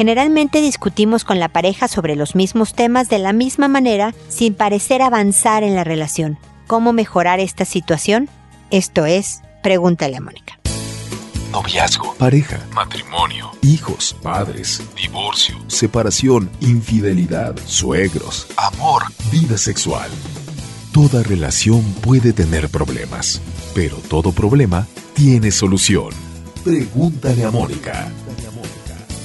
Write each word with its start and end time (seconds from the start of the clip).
Generalmente 0.00 0.62
discutimos 0.62 1.24
con 1.24 1.38
la 1.40 1.50
pareja 1.50 1.86
sobre 1.86 2.16
los 2.16 2.34
mismos 2.34 2.72
temas 2.72 3.10
de 3.10 3.18
la 3.18 3.34
misma 3.34 3.68
manera 3.68 4.14
sin 4.30 4.54
parecer 4.54 5.02
avanzar 5.02 5.62
en 5.62 5.74
la 5.74 5.84
relación. 5.84 6.38
¿Cómo 6.66 6.94
mejorar 6.94 7.38
esta 7.38 7.66
situación? 7.66 8.30
Esto 8.70 9.04
es, 9.04 9.42
pregúntale 9.62 10.16
a 10.16 10.22
Mónica. 10.22 10.58
Noviazgo, 11.52 12.14
pareja, 12.14 12.60
matrimonio, 12.72 13.50
hijos, 13.60 14.16
padres, 14.22 14.82
divorcio, 14.96 15.58
separación, 15.66 16.48
infidelidad, 16.60 17.54
suegros, 17.66 18.46
amor, 18.56 19.02
vida 19.30 19.58
sexual. 19.58 20.08
Toda 20.94 21.22
relación 21.22 21.82
puede 22.00 22.32
tener 22.32 22.70
problemas, 22.70 23.42
pero 23.74 23.96
todo 23.96 24.32
problema 24.32 24.86
tiene 25.12 25.50
solución. 25.50 26.08
Pregúntale 26.64 27.44
a 27.44 27.50
Mónica. 27.50 28.10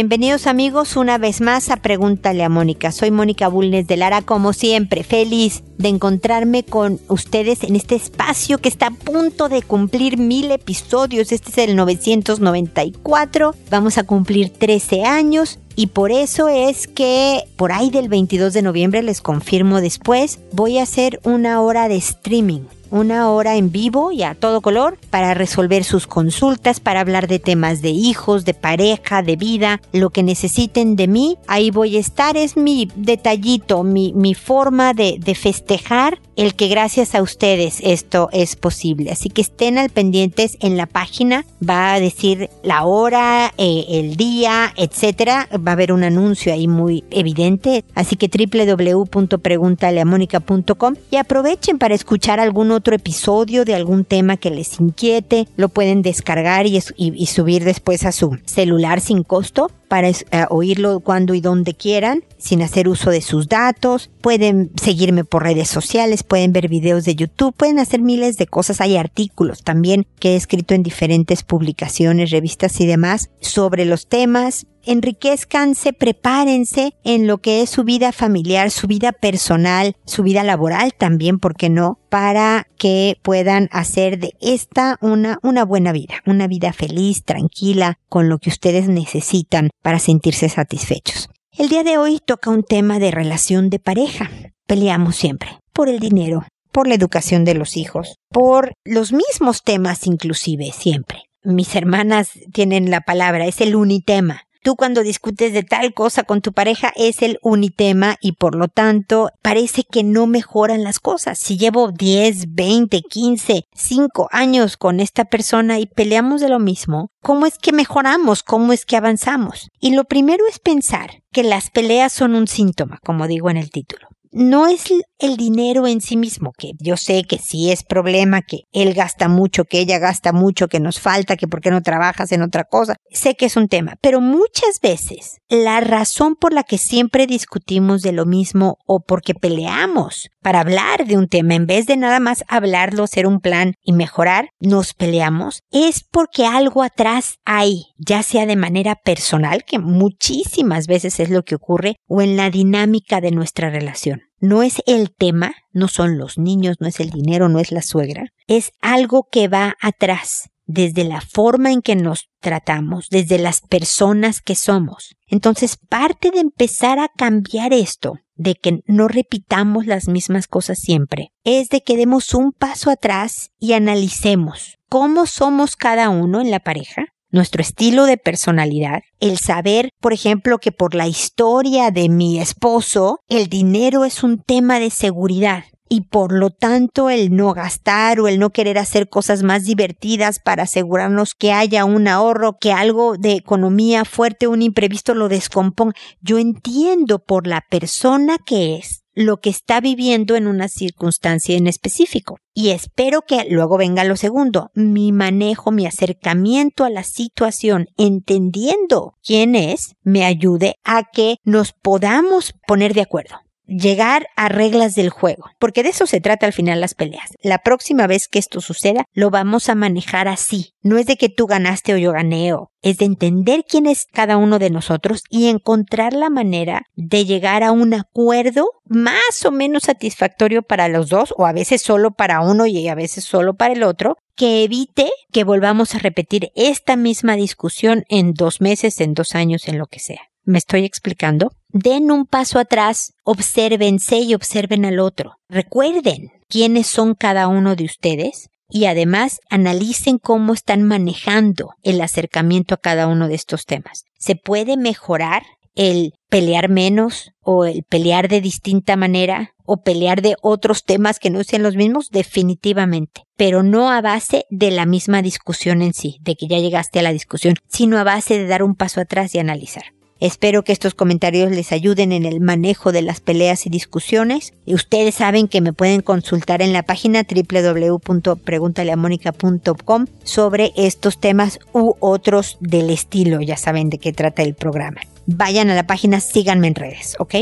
Bienvenidos 0.00 0.46
amigos 0.46 0.94
una 0.94 1.18
vez 1.18 1.40
más 1.40 1.70
a 1.70 1.78
Pregúntale 1.78 2.44
a 2.44 2.48
Mónica. 2.48 2.92
Soy 2.92 3.10
Mónica 3.10 3.48
Bulnes 3.48 3.88
de 3.88 3.96
Lara, 3.96 4.22
como 4.22 4.52
siempre, 4.52 5.02
feliz 5.02 5.64
de 5.76 5.88
encontrarme 5.88 6.62
con 6.62 7.00
ustedes 7.08 7.64
en 7.64 7.74
este 7.74 7.96
espacio 7.96 8.58
que 8.58 8.68
está 8.68 8.86
a 8.86 8.90
punto 8.92 9.48
de 9.48 9.60
cumplir 9.60 10.16
mil 10.16 10.52
episodios. 10.52 11.32
Este 11.32 11.50
es 11.50 11.58
el 11.58 11.74
994. 11.74 13.56
Vamos 13.70 13.98
a 13.98 14.04
cumplir 14.04 14.50
13 14.50 15.02
años 15.02 15.58
y 15.74 15.88
por 15.88 16.12
eso 16.12 16.48
es 16.48 16.86
que 16.86 17.42
por 17.56 17.72
ahí 17.72 17.90
del 17.90 18.08
22 18.08 18.52
de 18.52 18.62
noviembre, 18.62 19.02
les 19.02 19.20
confirmo 19.20 19.80
después, 19.80 20.38
voy 20.52 20.78
a 20.78 20.84
hacer 20.84 21.18
una 21.24 21.60
hora 21.60 21.88
de 21.88 21.96
streaming 21.96 22.60
una 22.90 23.30
hora 23.30 23.56
en 23.56 23.70
vivo 23.70 24.12
y 24.12 24.22
a 24.22 24.34
todo 24.34 24.60
color 24.60 24.98
para 25.10 25.34
resolver 25.34 25.84
sus 25.84 26.06
consultas, 26.06 26.80
para 26.80 27.00
hablar 27.00 27.28
de 27.28 27.38
temas 27.38 27.82
de 27.82 27.90
hijos, 27.90 28.44
de 28.44 28.54
pareja, 28.54 29.22
de 29.22 29.36
vida, 29.36 29.80
lo 29.92 30.10
que 30.10 30.22
necesiten 30.22 30.96
de 30.96 31.08
mí. 31.08 31.38
Ahí 31.46 31.70
voy 31.70 31.96
a 31.96 32.00
estar, 32.00 32.36
es 32.36 32.56
mi 32.56 32.90
detallito, 32.96 33.82
mi, 33.82 34.12
mi 34.14 34.34
forma 34.34 34.94
de, 34.94 35.16
de 35.18 35.34
festejar 35.34 36.18
el 36.38 36.54
que 36.54 36.68
gracias 36.68 37.14
a 37.16 37.22
ustedes 37.22 37.80
esto 37.82 38.28
es 38.32 38.54
posible. 38.54 39.10
Así 39.10 39.28
que 39.28 39.40
estén 39.40 39.76
al 39.76 39.90
pendientes 39.90 40.56
en 40.60 40.76
la 40.76 40.86
página, 40.86 41.44
va 41.68 41.94
a 41.94 42.00
decir 42.00 42.48
la 42.62 42.84
hora, 42.84 43.52
eh, 43.58 43.86
el 43.88 44.16
día, 44.16 44.72
etcétera. 44.76 45.48
Va 45.54 45.72
a 45.72 45.74
haber 45.74 45.92
un 45.92 46.04
anuncio 46.04 46.52
ahí 46.52 46.68
muy 46.68 47.02
evidente. 47.10 47.84
Así 47.96 48.14
que 48.14 48.28
www.preguntaleamónica.com 48.28 50.94
y 51.10 51.16
aprovechen 51.16 51.78
para 51.78 51.96
escuchar 51.96 52.38
algún 52.38 52.70
otro 52.78 52.94
episodio 52.94 53.64
de 53.64 53.74
algún 53.74 54.04
tema 54.04 54.36
que 54.36 54.50
les 54.50 54.80
inquiete. 54.80 55.46
Lo 55.56 55.68
pueden 55.68 56.02
descargar 56.02 56.66
y, 56.66 56.80
y 56.96 57.26
subir 57.26 57.64
después 57.64 58.04
a 58.04 58.12
su 58.12 58.38
celular 58.46 59.00
sin 59.00 59.22
costo 59.22 59.70
para 59.88 60.08
eh, 60.08 60.16
oírlo 60.50 61.00
cuando 61.00 61.34
y 61.34 61.40
donde 61.40 61.74
quieran, 61.74 62.22
sin 62.36 62.62
hacer 62.62 62.88
uso 62.88 63.10
de 63.10 63.22
sus 63.22 63.48
datos. 63.48 64.10
Pueden 64.20 64.70
seguirme 64.80 65.24
por 65.24 65.42
redes 65.42 65.68
sociales, 65.68 66.22
pueden 66.22 66.52
ver 66.52 66.68
videos 66.68 67.04
de 67.04 67.16
YouTube, 67.16 67.54
pueden 67.56 67.78
hacer 67.78 68.00
miles 68.00 68.36
de 68.36 68.46
cosas. 68.46 68.80
Hay 68.80 68.96
artículos 68.96 69.62
también 69.62 70.06
que 70.20 70.34
he 70.34 70.36
escrito 70.36 70.74
en 70.74 70.82
diferentes 70.82 71.42
publicaciones, 71.42 72.30
revistas 72.30 72.80
y 72.80 72.86
demás 72.86 73.30
sobre 73.40 73.84
los 73.84 74.06
temas 74.06 74.66
enriquezcanse, 74.88 75.92
prepárense 75.92 76.94
en 77.04 77.26
lo 77.26 77.38
que 77.38 77.62
es 77.62 77.70
su 77.70 77.84
vida 77.84 78.10
familiar, 78.12 78.70
su 78.70 78.86
vida 78.86 79.12
personal, 79.12 79.96
su 80.04 80.22
vida 80.22 80.42
laboral 80.42 80.94
también, 80.94 81.38
¿por 81.38 81.54
qué 81.54 81.68
no? 81.68 81.98
Para 82.08 82.66
que 82.78 83.18
puedan 83.22 83.68
hacer 83.70 84.18
de 84.18 84.34
esta 84.40 84.96
una, 85.00 85.38
una 85.42 85.64
buena 85.64 85.92
vida, 85.92 86.22
una 86.26 86.46
vida 86.46 86.72
feliz, 86.72 87.22
tranquila, 87.24 87.98
con 88.08 88.28
lo 88.28 88.38
que 88.38 88.50
ustedes 88.50 88.88
necesitan 88.88 89.70
para 89.82 89.98
sentirse 89.98 90.48
satisfechos. 90.48 91.28
El 91.56 91.68
día 91.68 91.84
de 91.84 91.98
hoy 91.98 92.20
toca 92.24 92.50
un 92.50 92.62
tema 92.62 92.98
de 92.98 93.10
relación 93.10 93.68
de 93.68 93.78
pareja. 93.78 94.30
Peleamos 94.66 95.16
siempre 95.16 95.58
por 95.72 95.88
el 95.88 95.98
dinero, 95.98 96.44
por 96.72 96.88
la 96.88 96.94
educación 96.94 97.44
de 97.44 97.54
los 97.54 97.76
hijos, 97.76 98.16
por 98.30 98.72
los 98.84 99.12
mismos 99.12 99.62
temas 99.62 100.06
inclusive 100.06 100.72
siempre. 100.72 101.24
Mis 101.44 101.74
hermanas 101.76 102.30
tienen 102.52 102.90
la 102.90 103.00
palabra, 103.00 103.46
es 103.46 103.60
el 103.60 103.76
unitema. 103.76 104.42
Tú 104.68 104.76
cuando 104.76 105.02
discutes 105.02 105.54
de 105.54 105.62
tal 105.62 105.94
cosa 105.94 106.24
con 106.24 106.42
tu 106.42 106.52
pareja 106.52 106.92
es 106.94 107.22
el 107.22 107.38
unitema 107.40 108.16
y 108.20 108.32
por 108.32 108.54
lo 108.54 108.68
tanto 108.68 109.30
parece 109.40 109.82
que 109.82 110.04
no 110.04 110.26
mejoran 110.26 110.84
las 110.84 111.00
cosas. 111.00 111.38
Si 111.38 111.56
llevo 111.56 111.90
10, 111.90 112.54
20, 112.54 113.00
15, 113.00 113.66
5 113.72 114.28
años 114.30 114.76
con 114.76 115.00
esta 115.00 115.24
persona 115.24 115.78
y 115.78 115.86
peleamos 115.86 116.42
de 116.42 116.50
lo 116.50 116.58
mismo, 116.58 117.08
¿cómo 117.22 117.46
es 117.46 117.56
que 117.56 117.72
mejoramos? 117.72 118.42
¿Cómo 118.42 118.74
es 118.74 118.84
que 118.84 118.98
avanzamos? 118.98 119.70
Y 119.80 119.94
lo 119.94 120.04
primero 120.04 120.44
es 120.46 120.58
pensar 120.58 121.22
que 121.32 121.44
las 121.44 121.70
peleas 121.70 122.12
son 122.12 122.34
un 122.34 122.46
síntoma, 122.46 122.98
como 123.02 123.26
digo 123.26 123.48
en 123.48 123.56
el 123.56 123.70
título 123.70 124.07
no 124.32 124.66
es 124.66 124.84
el 125.18 125.36
dinero 125.36 125.86
en 125.86 126.00
sí 126.00 126.16
mismo, 126.16 126.52
que 126.56 126.72
yo 126.78 126.96
sé 126.96 127.24
que 127.24 127.38
sí 127.38 127.70
es 127.70 127.82
problema, 127.82 128.42
que 128.42 128.62
él 128.72 128.94
gasta 128.94 129.28
mucho, 129.28 129.64
que 129.64 129.80
ella 129.80 129.98
gasta 129.98 130.32
mucho, 130.32 130.68
que 130.68 130.80
nos 130.80 131.00
falta, 131.00 131.36
que 131.36 131.48
por 131.48 131.60
qué 131.60 131.70
no 131.70 131.82
trabajas 131.82 132.32
en 132.32 132.42
otra 132.42 132.64
cosa. 132.64 132.96
Sé 133.10 133.34
que 133.34 133.46
es 133.46 133.56
un 133.56 133.68
tema, 133.68 133.96
pero 134.00 134.20
muchas 134.20 134.80
veces 134.80 135.38
la 135.48 135.80
razón 135.80 136.36
por 136.36 136.52
la 136.52 136.62
que 136.62 136.78
siempre 136.78 137.26
discutimos 137.26 138.02
de 138.02 138.12
lo 138.12 138.26
mismo 138.26 138.78
o 138.86 139.00
porque 139.00 139.34
peleamos 139.34 140.28
para 140.40 140.60
hablar 140.60 141.06
de 141.06 141.16
un 141.16 141.28
tema 141.28 141.54
en 141.54 141.66
vez 141.66 141.86
de 141.86 141.96
nada 141.96 142.20
más 142.20 142.44
hablarlo, 142.48 143.04
hacer 143.04 143.26
un 143.26 143.40
plan 143.40 143.74
y 143.82 143.92
mejorar, 143.92 144.50
nos 144.60 144.94
peleamos, 144.94 145.60
es 145.70 146.04
porque 146.04 146.46
algo 146.46 146.82
atrás 146.82 147.38
hay, 147.44 147.86
ya 147.98 148.22
sea 148.22 148.46
de 148.46 148.56
manera 148.56 148.94
personal, 148.94 149.64
que 149.64 149.78
muchísimas 149.78 150.86
veces 150.86 151.20
es 151.20 151.30
lo 151.30 151.42
que 151.42 151.54
ocurre, 151.54 151.96
o 152.06 152.22
en 152.22 152.36
la 152.36 152.50
dinámica 152.50 153.20
de 153.20 153.30
nuestra 153.30 153.68
relación 153.70 154.17
no 154.40 154.62
es 154.62 154.82
el 154.86 155.10
tema, 155.10 155.54
no 155.72 155.88
son 155.88 156.18
los 156.18 156.38
niños, 156.38 156.76
no 156.80 156.86
es 156.86 157.00
el 157.00 157.10
dinero, 157.10 157.48
no 157.48 157.58
es 157.58 157.72
la 157.72 157.82
suegra, 157.82 158.32
es 158.46 158.72
algo 158.80 159.28
que 159.30 159.48
va 159.48 159.76
atrás, 159.80 160.50
desde 160.66 161.04
la 161.04 161.20
forma 161.20 161.72
en 161.72 161.82
que 161.82 161.96
nos 161.96 162.28
tratamos, 162.40 163.08
desde 163.10 163.38
las 163.38 163.62
personas 163.62 164.40
que 164.40 164.54
somos. 164.54 165.16
Entonces, 165.26 165.76
parte 165.76 166.30
de 166.30 166.40
empezar 166.40 166.98
a 166.98 167.08
cambiar 167.08 167.72
esto, 167.72 168.18
de 168.36 168.54
que 168.54 168.82
no 168.86 169.08
repitamos 169.08 169.86
las 169.86 170.08
mismas 170.08 170.46
cosas 170.46 170.78
siempre, 170.78 171.32
es 171.42 171.70
de 171.70 171.82
que 171.82 171.96
demos 171.96 172.34
un 172.34 172.52
paso 172.52 172.90
atrás 172.90 173.50
y 173.58 173.72
analicemos 173.72 174.78
cómo 174.88 175.26
somos 175.26 175.74
cada 175.74 176.08
uno 176.10 176.40
en 176.40 176.50
la 176.50 176.60
pareja, 176.60 177.06
nuestro 177.30 177.62
estilo 177.62 178.04
de 178.04 178.16
personalidad, 178.16 179.02
el 179.20 179.38
saber, 179.38 179.90
por 180.00 180.12
ejemplo, 180.12 180.58
que 180.58 180.72
por 180.72 180.94
la 180.94 181.06
historia 181.06 181.90
de 181.90 182.08
mi 182.08 182.40
esposo, 182.40 183.20
el 183.28 183.48
dinero 183.48 184.04
es 184.04 184.22
un 184.22 184.42
tema 184.42 184.80
de 184.80 184.90
seguridad 184.90 185.64
y 185.88 186.02
por 186.02 186.32
lo 186.32 186.50
tanto 186.50 187.10
el 187.10 187.34
no 187.34 187.54
gastar 187.54 188.20
o 188.20 188.28
el 188.28 188.38
no 188.38 188.50
querer 188.50 188.78
hacer 188.78 189.08
cosas 189.08 189.42
más 189.42 189.64
divertidas 189.64 190.38
para 190.38 190.64
asegurarnos 190.64 191.34
que 191.34 191.52
haya 191.52 191.84
un 191.84 192.08
ahorro, 192.08 192.58
que 192.60 192.72
algo 192.72 193.16
de 193.16 193.32
economía 193.32 194.04
fuerte, 194.04 194.46
un 194.46 194.62
imprevisto 194.62 195.14
lo 195.14 195.28
descomponga. 195.28 195.94
Yo 196.20 196.38
entiendo 196.38 197.18
por 197.20 197.46
la 197.46 197.62
persona 197.68 198.36
que 198.44 198.76
es 198.76 199.04
lo 199.18 199.40
que 199.40 199.50
está 199.50 199.80
viviendo 199.80 200.36
en 200.36 200.46
una 200.46 200.68
circunstancia 200.68 201.56
en 201.56 201.66
específico. 201.66 202.38
Y 202.54 202.70
espero 202.70 203.22
que 203.22 203.46
luego 203.50 203.76
venga 203.76 204.04
lo 204.04 204.14
segundo, 204.14 204.70
mi 204.74 205.10
manejo, 205.10 205.72
mi 205.72 205.86
acercamiento 205.86 206.84
a 206.84 206.90
la 206.90 207.02
situación, 207.02 207.88
entendiendo 207.96 209.14
quién 209.24 209.56
es, 209.56 209.96
me 210.02 210.24
ayude 210.24 210.76
a 210.84 211.02
que 211.10 211.38
nos 211.42 211.72
podamos 211.72 212.54
poner 212.64 212.94
de 212.94 213.00
acuerdo 213.00 213.40
llegar 213.68 214.26
a 214.34 214.48
reglas 214.48 214.94
del 214.94 215.10
juego, 215.10 215.44
porque 215.58 215.82
de 215.82 215.90
eso 215.90 216.06
se 216.06 216.20
trata 216.20 216.46
al 216.46 216.52
final 216.52 216.80
las 216.80 216.94
peleas. 216.94 217.30
La 217.42 217.58
próxima 217.58 218.06
vez 218.06 218.26
que 218.26 218.38
esto 218.38 218.60
suceda, 218.60 219.04
lo 219.12 219.30
vamos 219.30 219.68
a 219.68 219.74
manejar 219.74 220.26
así. 220.26 220.72
No 220.82 220.96
es 220.98 221.06
de 221.06 221.16
que 221.16 221.28
tú 221.28 221.46
ganaste 221.46 221.94
o 221.94 221.98
yo 221.98 222.12
gané, 222.12 222.54
o 222.54 222.70
es 222.80 222.98
de 222.98 223.04
entender 223.04 223.64
quién 223.68 223.86
es 223.86 224.06
cada 224.10 224.36
uno 224.38 224.58
de 224.58 224.70
nosotros 224.70 225.22
y 225.28 225.48
encontrar 225.48 226.14
la 226.14 226.30
manera 226.30 226.82
de 226.96 227.26
llegar 227.26 227.62
a 227.62 227.72
un 227.72 227.92
acuerdo 227.92 228.66
más 228.84 229.44
o 229.44 229.50
menos 229.50 229.84
satisfactorio 229.84 230.62
para 230.62 230.88
los 230.88 231.10
dos, 231.10 231.34
o 231.36 231.46
a 231.46 231.52
veces 231.52 231.82
solo 231.82 232.12
para 232.12 232.40
uno 232.40 232.66
y 232.66 232.88
a 232.88 232.94
veces 232.94 233.24
solo 233.24 233.54
para 233.54 233.74
el 233.74 233.82
otro, 233.82 234.16
que 234.34 234.64
evite 234.64 235.10
que 235.32 235.44
volvamos 235.44 235.94
a 235.94 235.98
repetir 235.98 236.50
esta 236.54 236.96
misma 236.96 237.36
discusión 237.36 238.04
en 238.08 238.32
dos 238.32 238.60
meses, 238.60 239.00
en 239.00 239.12
dos 239.12 239.34
años, 239.34 239.68
en 239.68 239.78
lo 239.78 239.86
que 239.86 239.98
sea. 239.98 240.22
¿Me 240.44 240.56
estoy 240.56 240.84
explicando? 240.84 241.50
Den 241.70 242.10
un 242.10 242.24
paso 242.24 242.58
atrás, 242.58 243.12
obsérvense 243.24 244.18
y 244.18 244.34
observen 244.34 244.84
al 244.84 245.00
otro. 245.00 245.34
Recuerden 245.48 246.30
quiénes 246.48 246.86
son 246.86 247.14
cada 247.14 247.46
uno 247.48 247.76
de 247.76 247.84
ustedes 247.84 248.48
y 248.70 248.86
además 248.86 249.40
analicen 249.50 250.18
cómo 250.18 250.54
están 250.54 250.82
manejando 250.82 251.70
el 251.82 252.00
acercamiento 252.00 252.74
a 252.74 252.78
cada 252.78 253.06
uno 253.06 253.28
de 253.28 253.34
estos 253.34 253.66
temas. 253.66 254.04
¿Se 254.18 254.34
puede 254.34 254.76
mejorar 254.76 255.42
el 255.74 256.14
pelear 256.28 256.68
menos 256.68 257.30
o 257.40 257.64
el 257.64 257.84
pelear 257.84 258.28
de 258.28 258.40
distinta 258.40 258.96
manera 258.96 259.52
o 259.64 259.82
pelear 259.82 260.22
de 260.22 260.34
otros 260.42 260.82
temas 260.82 261.20
que 261.20 261.30
no 261.30 261.44
sean 261.44 261.62
los 261.62 261.76
mismos, 261.76 262.08
definitivamente, 262.10 263.22
pero 263.36 263.62
no 263.62 263.90
a 263.90 264.00
base 264.00 264.44
de 264.50 264.70
la 264.70 264.86
misma 264.86 265.22
discusión 265.22 265.82
en 265.82 265.94
sí, 265.94 266.16
de 266.22 266.34
que 266.34 266.48
ya 266.48 266.58
llegaste 266.58 266.98
a 266.98 267.02
la 267.02 267.12
discusión, 267.12 267.54
sino 267.68 267.98
a 267.98 268.04
base 268.04 268.38
de 268.38 268.46
dar 268.46 268.62
un 268.62 268.74
paso 268.74 269.00
atrás 269.00 269.34
y 269.34 269.38
analizar. 269.38 269.84
Espero 270.20 270.64
que 270.64 270.72
estos 270.72 270.94
comentarios 270.94 271.50
les 271.50 271.72
ayuden 271.72 272.12
en 272.12 272.24
el 272.24 272.40
manejo 272.40 272.92
de 272.92 273.02
las 273.02 273.20
peleas 273.20 273.66
y 273.66 273.70
discusiones. 273.70 274.54
Y 274.66 274.74
ustedes 274.74 275.16
saben 275.16 275.48
que 275.48 275.60
me 275.60 275.72
pueden 275.72 276.02
consultar 276.02 276.62
en 276.62 276.72
la 276.72 276.82
página 276.82 277.22
www.preguntaleamónica.com 277.22 280.06
sobre 280.24 280.72
estos 280.76 281.20
temas 281.20 281.60
u 281.72 281.94
otros 282.00 282.58
del 282.60 282.90
estilo. 282.90 283.40
Ya 283.40 283.56
saben 283.56 283.90
de 283.90 283.98
qué 283.98 284.12
trata 284.12 284.42
el 284.42 284.54
programa. 284.54 285.00
Vayan 285.26 285.70
a 285.70 285.74
la 285.74 285.86
página, 285.86 286.20
síganme 286.20 286.68
en 286.68 286.74
redes, 286.74 287.16
¿ok? 287.18 287.34